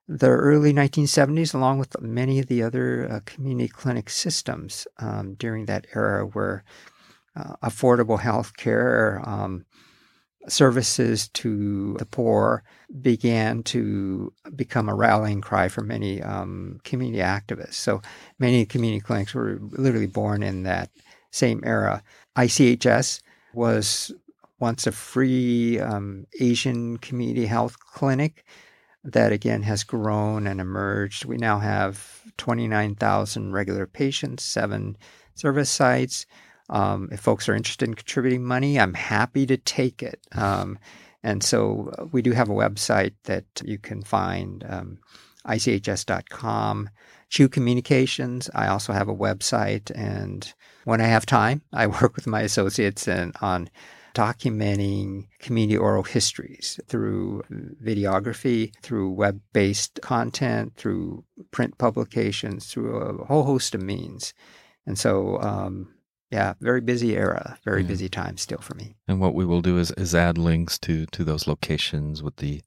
the 0.09 0.27
early 0.27 0.73
1970s, 0.73 1.53
along 1.53 1.77
with 1.77 2.01
many 2.01 2.39
of 2.39 2.47
the 2.47 2.63
other 2.63 3.07
uh, 3.09 3.19
community 3.25 3.67
clinic 3.67 4.09
systems 4.09 4.87
um, 4.97 5.35
during 5.35 5.65
that 5.67 5.85
era 5.93 6.25
where 6.25 6.63
uh, 7.35 7.53
affordable 7.63 8.19
health 8.19 8.57
care, 8.57 9.21
um, 9.23 9.65
services 10.47 11.27
to 11.27 11.93
the 11.99 12.05
poor 12.05 12.63
began 13.01 13.61
to 13.61 14.33
become 14.55 14.89
a 14.89 14.95
rallying 14.95 15.41
cry 15.41 15.67
for 15.67 15.81
many 15.81 16.23
um, 16.23 16.79
community 16.83 17.21
activists. 17.21 17.75
So 17.75 18.01
many 18.39 18.65
community 18.65 19.01
clinics 19.01 19.35
were 19.35 19.59
literally 19.61 20.07
born 20.07 20.41
in 20.41 20.63
that 20.63 20.89
same 21.29 21.61
era. 21.63 22.01
ICHS 22.35 23.21
was 23.53 24.11
once 24.59 24.87
a 24.87 24.91
free 24.91 25.79
um, 25.79 26.25
Asian 26.39 26.97
community 26.97 27.45
health 27.45 27.79
clinic 27.79 28.43
that 29.03 29.31
again 29.31 29.63
has 29.63 29.83
grown 29.83 30.47
and 30.47 30.59
emerged. 30.59 31.25
We 31.25 31.37
now 31.37 31.59
have 31.59 32.21
29,000 32.37 33.51
regular 33.51 33.85
patients, 33.85 34.43
seven 34.43 34.97
service 35.35 35.69
sites. 35.69 36.25
Um, 36.69 37.09
if 37.11 37.19
folks 37.19 37.49
are 37.49 37.55
interested 37.55 37.87
in 37.87 37.95
contributing 37.95 38.43
money, 38.43 38.79
I'm 38.79 38.93
happy 38.93 39.45
to 39.47 39.57
take 39.57 40.03
it. 40.03 40.19
Um, 40.33 40.77
and 41.23 41.43
so 41.43 41.93
uh, 41.97 42.05
we 42.11 42.21
do 42.21 42.31
have 42.31 42.49
a 42.49 42.53
website 42.53 43.13
that 43.23 43.45
you 43.63 43.77
can 43.77 44.03
find, 44.03 44.65
um, 44.67 44.99
ICHS.com. 45.45 46.89
Chew 47.29 47.47
Communications, 47.47 48.49
I 48.55 48.67
also 48.67 48.91
have 48.91 49.07
a 49.07 49.15
website. 49.15 49.91
And 49.95 50.51
when 50.85 50.99
I 51.01 51.05
have 51.05 51.25
time, 51.25 51.61
I 51.73 51.87
work 52.01 52.15
with 52.15 52.27
my 52.27 52.41
associates 52.41 53.07
and 53.07 53.35
on 53.41 53.69
documenting 54.19 55.27
community 55.39 55.77
oral 55.77 56.03
histories 56.03 56.77
through 56.87 57.41
videography, 57.81 58.73
through 58.81 59.09
web 59.11 59.39
based 59.53 59.99
content, 60.01 60.73
through 60.75 61.23
print 61.51 61.77
publications, 61.77 62.65
through 62.65 62.97
a 62.97 63.25
whole 63.25 63.43
host 63.43 63.73
of 63.75 63.81
means. 63.81 64.33
And 64.85 64.99
so 64.99 65.39
um, 65.41 65.93
yeah, 66.31 66.53
very 66.59 66.81
busy 66.81 67.15
era, 67.15 67.57
very 67.63 67.81
yeah. 67.81 67.87
busy 67.87 68.09
time 68.09 68.35
still 68.37 68.59
for 68.59 68.75
me. 68.75 68.95
And 69.07 69.21
what 69.21 69.35
we 69.35 69.45
will 69.45 69.61
do 69.61 69.77
is, 69.77 69.91
is 69.91 70.13
add 70.13 70.37
links 70.37 70.77
to 70.79 71.05
to 71.07 71.23
those 71.23 71.47
locations 71.47 72.21
with 72.21 72.35
the 72.37 72.61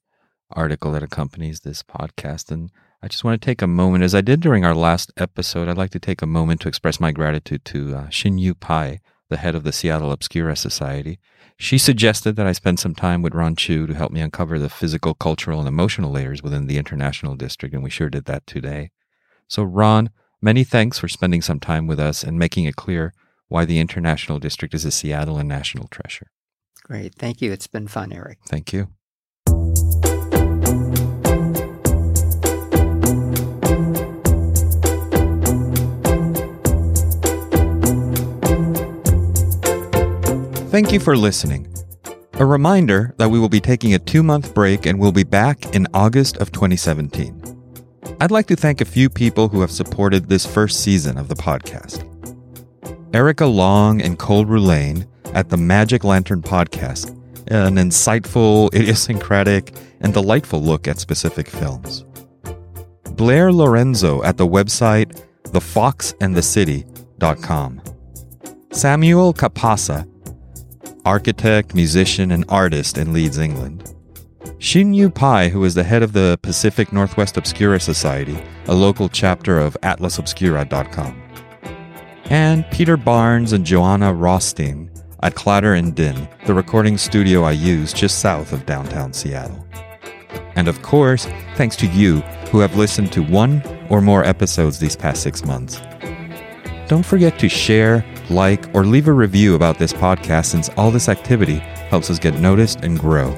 article 0.49 0.91
that 0.93 1.03
accompanies 1.03 1.59
this 1.59 1.83
podcast. 1.83 2.51
And 2.51 2.71
I 3.03 3.07
just 3.07 3.23
want 3.23 3.39
to 3.39 3.45
take 3.45 3.61
a 3.61 3.67
moment, 3.67 4.03
as 4.03 4.15
I 4.15 4.21
did 4.21 4.39
during 4.39 4.65
our 4.65 4.75
last 4.75 5.11
episode, 5.17 5.67
I'd 5.67 5.77
like 5.77 5.91
to 5.91 5.99
take 5.99 6.21
a 6.23 6.27
moment 6.27 6.61
to 6.61 6.67
express 6.67 6.99
my 6.99 7.11
gratitude 7.11 7.63
to 7.65 7.95
uh, 7.95 8.07
Yu 8.23 8.55
Pai, 8.55 9.01
the 9.33 9.37
head 9.37 9.55
of 9.55 9.63
the 9.63 9.71
Seattle 9.71 10.11
Obscura 10.11 10.55
Society. 10.55 11.17
She 11.57 11.79
suggested 11.79 12.35
that 12.35 12.45
I 12.45 12.51
spend 12.51 12.79
some 12.79 12.93
time 12.93 13.23
with 13.23 13.33
Ron 13.33 13.55
Chew 13.55 13.87
to 13.87 13.95
help 13.95 14.11
me 14.11 14.21
uncover 14.21 14.59
the 14.59 14.69
physical, 14.69 15.15
cultural, 15.15 15.57
and 15.57 15.67
emotional 15.67 16.11
layers 16.11 16.43
within 16.43 16.67
the 16.67 16.77
International 16.77 17.35
District, 17.35 17.73
and 17.73 17.83
we 17.83 17.89
sure 17.89 18.11
did 18.11 18.25
that 18.25 18.45
today. 18.45 18.91
So, 19.47 19.63
Ron, 19.63 20.11
many 20.39 20.63
thanks 20.63 20.99
for 20.99 21.07
spending 21.07 21.41
some 21.41 21.59
time 21.59 21.87
with 21.87 21.99
us 21.99 22.23
and 22.23 22.37
making 22.37 22.65
it 22.65 22.75
clear 22.75 23.11
why 23.47 23.65
the 23.65 23.79
International 23.79 24.37
District 24.37 24.75
is 24.75 24.85
a 24.85 24.91
Seattle 24.91 25.39
and 25.39 25.49
national 25.49 25.87
treasure. 25.87 26.27
Great. 26.83 27.15
Thank 27.15 27.41
you. 27.41 27.51
It's 27.51 27.67
been 27.67 27.87
fun, 27.87 28.13
Eric. 28.13 28.37
Thank 28.47 28.71
you. 28.71 28.89
Thank 40.73 40.91
you 40.91 40.99
for 40.99 41.15
listening. 41.15 41.71
A 42.33 42.45
reminder 42.47 43.13
that 43.19 43.29
we 43.29 43.37
will 43.37 43.47
be 43.47 43.59
taking 43.59 43.93
a 43.93 43.99
two 43.99 44.23
month 44.23 44.55
break 44.55 44.87
and 44.87 44.99
we'll 44.99 45.11
be 45.11 45.23
back 45.23 45.75
in 45.75 45.85
August 45.93 46.37
of 46.37 46.51
2017. 46.51 47.43
I'd 48.19 48.31
like 48.31 48.47
to 48.47 48.55
thank 48.55 48.81
a 48.81 48.85
few 48.85 49.07
people 49.07 49.49
who 49.49 49.61
have 49.61 49.69
supported 49.69 50.29
this 50.29 50.47
first 50.47 50.83
season 50.83 51.19
of 51.19 51.27
the 51.27 51.35
podcast. 51.35 52.03
Erica 53.13 53.45
Long 53.45 54.01
and 54.01 54.17
Cole 54.17 54.45
Rulain 54.45 55.05
at 55.35 55.49
the 55.49 55.57
Magic 55.57 56.03
Lantern 56.03 56.41
Podcast, 56.41 57.09
an 57.51 57.75
insightful, 57.75 58.73
idiosyncratic, 58.73 59.75
and 60.01 60.11
delightful 60.11 60.59
look 60.59 60.87
at 60.87 60.97
specific 60.97 61.47
films. 61.47 62.03
Blair 63.11 63.53
Lorenzo 63.53 64.23
at 64.23 64.37
the 64.37 64.47
website 64.47 65.21
thefoxandthecity.com. 65.43 67.81
Samuel 68.71 69.33
Capasa, 69.33 70.07
architect, 71.05 71.75
musician, 71.75 72.31
and 72.31 72.45
artist 72.49 72.97
in 72.97 73.13
Leeds, 73.13 73.37
England. 73.37 73.93
Shin 74.59 74.93
Yu 74.93 75.09
Pai, 75.09 75.49
who 75.49 75.63
is 75.63 75.73
the 75.73 75.83
head 75.83 76.03
of 76.03 76.13
the 76.13 76.39
Pacific 76.41 76.93
Northwest 76.93 77.37
Obscura 77.37 77.79
Society, 77.79 78.37
a 78.67 78.73
local 78.73 79.09
chapter 79.09 79.59
of 79.59 79.77
atlasobscura.com 79.81 81.23
and 82.33 82.65
Peter 82.71 82.97
Barnes 82.97 83.53
and 83.53 83.63
Joanna 83.63 84.11
Rothstein 84.11 84.89
at 85.21 85.35
Clatter 85.35 85.75
and 85.75 85.95
Din, 85.95 86.27
the 86.47 86.53
recording 86.53 86.97
studio 86.97 87.43
I 87.43 87.51
use 87.51 87.93
just 87.93 88.19
south 88.19 88.53
of 88.53 88.65
downtown 88.65 89.13
Seattle. 89.13 89.63
And 90.55 90.67
of 90.67 90.81
course, 90.81 91.25
thanks 91.55 91.75
to 91.77 91.87
you 91.87 92.21
who 92.51 92.59
have 92.59 92.75
listened 92.75 93.11
to 93.13 93.21
one 93.21 93.61
or 93.89 94.01
more 94.01 94.23
episodes 94.23 94.79
these 94.79 94.95
past 94.95 95.21
six 95.21 95.45
months. 95.45 95.79
Don't 96.87 97.05
forget 97.05 97.39
to 97.39 97.47
share, 97.47 98.05
like, 98.29 98.73
or 98.75 98.85
leave 98.85 99.07
a 99.07 99.13
review 99.13 99.55
about 99.55 99.77
this 99.77 99.93
podcast 99.93 100.45
since 100.47 100.69
all 100.77 100.91
this 100.91 101.07
activity 101.07 101.55
helps 101.89 102.09
us 102.09 102.19
get 102.19 102.39
noticed 102.39 102.81
and 102.83 102.99
grow. 102.99 103.37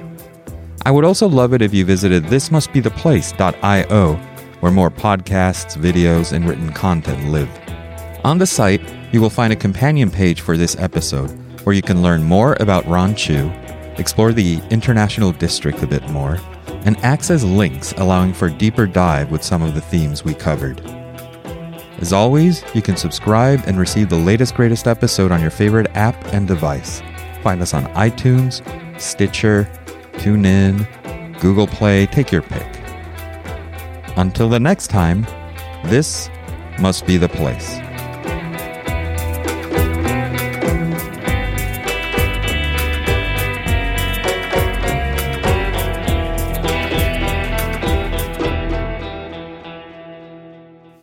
I 0.85 0.91
would 0.91 1.05
also 1.05 1.27
love 1.27 1.53
it 1.53 1.61
if 1.61 1.73
you 1.73 1.85
visited 1.85 2.25
thismustbetheplace.io, 2.25 4.15
where 4.59 4.71
more 4.71 4.91
podcasts, 4.91 5.77
videos, 5.77 6.31
and 6.33 6.47
written 6.47 6.71
content 6.71 7.29
live. 7.29 7.49
On 8.23 8.37
the 8.37 8.47
site, 8.47 8.81
you 9.11 9.21
will 9.21 9.29
find 9.29 9.53
a 9.53 9.55
companion 9.55 10.09
page 10.09 10.41
for 10.41 10.57
this 10.57 10.75
episode 10.79 11.29
where 11.65 11.75
you 11.75 11.81
can 11.81 12.01
learn 12.01 12.23
more 12.23 12.57
about 12.59 12.85
Ron 12.87 13.15
Chew, 13.15 13.51
explore 13.97 14.33
the 14.33 14.59
International 14.69 15.31
District 15.31 15.81
a 15.83 15.87
bit 15.87 16.07
more, 16.09 16.39
and 16.85 16.97
access 16.97 17.43
links 17.43 17.93
allowing 17.97 18.33
for 18.33 18.47
a 18.47 18.53
deeper 18.53 18.87
dive 18.87 19.31
with 19.31 19.43
some 19.43 19.61
of 19.61 19.75
the 19.75 19.81
themes 19.81 20.23
we 20.23 20.33
covered. 20.33 20.81
As 22.05 22.13
always, 22.13 22.63
you 22.75 22.83
can 22.83 22.95
subscribe 22.95 23.63
and 23.65 23.79
receive 23.79 24.09
the 24.09 24.15
latest 24.15 24.53
greatest 24.53 24.87
episode 24.87 25.31
on 25.31 25.41
your 25.41 25.49
favorite 25.49 25.87
app 25.95 26.15
and 26.33 26.47
device. 26.47 27.01
Find 27.41 27.63
us 27.63 27.73
on 27.73 27.85
iTunes, 27.95 28.61
Stitcher, 29.01 29.67
TuneIn, 30.17 30.85
Google 31.41 31.65
Play, 31.65 32.05
take 32.05 32.31
your 32.31 32.43
pick. 32.43 32.67
Until 34.17 34.49
the 34.49 34.59
next 34.59 34.89
time, 34.89 35.25
this 35.85 36.29
must 36.79 37.07
be 37.07 37.17
the 37.17 37.27
place. 37.27 37.79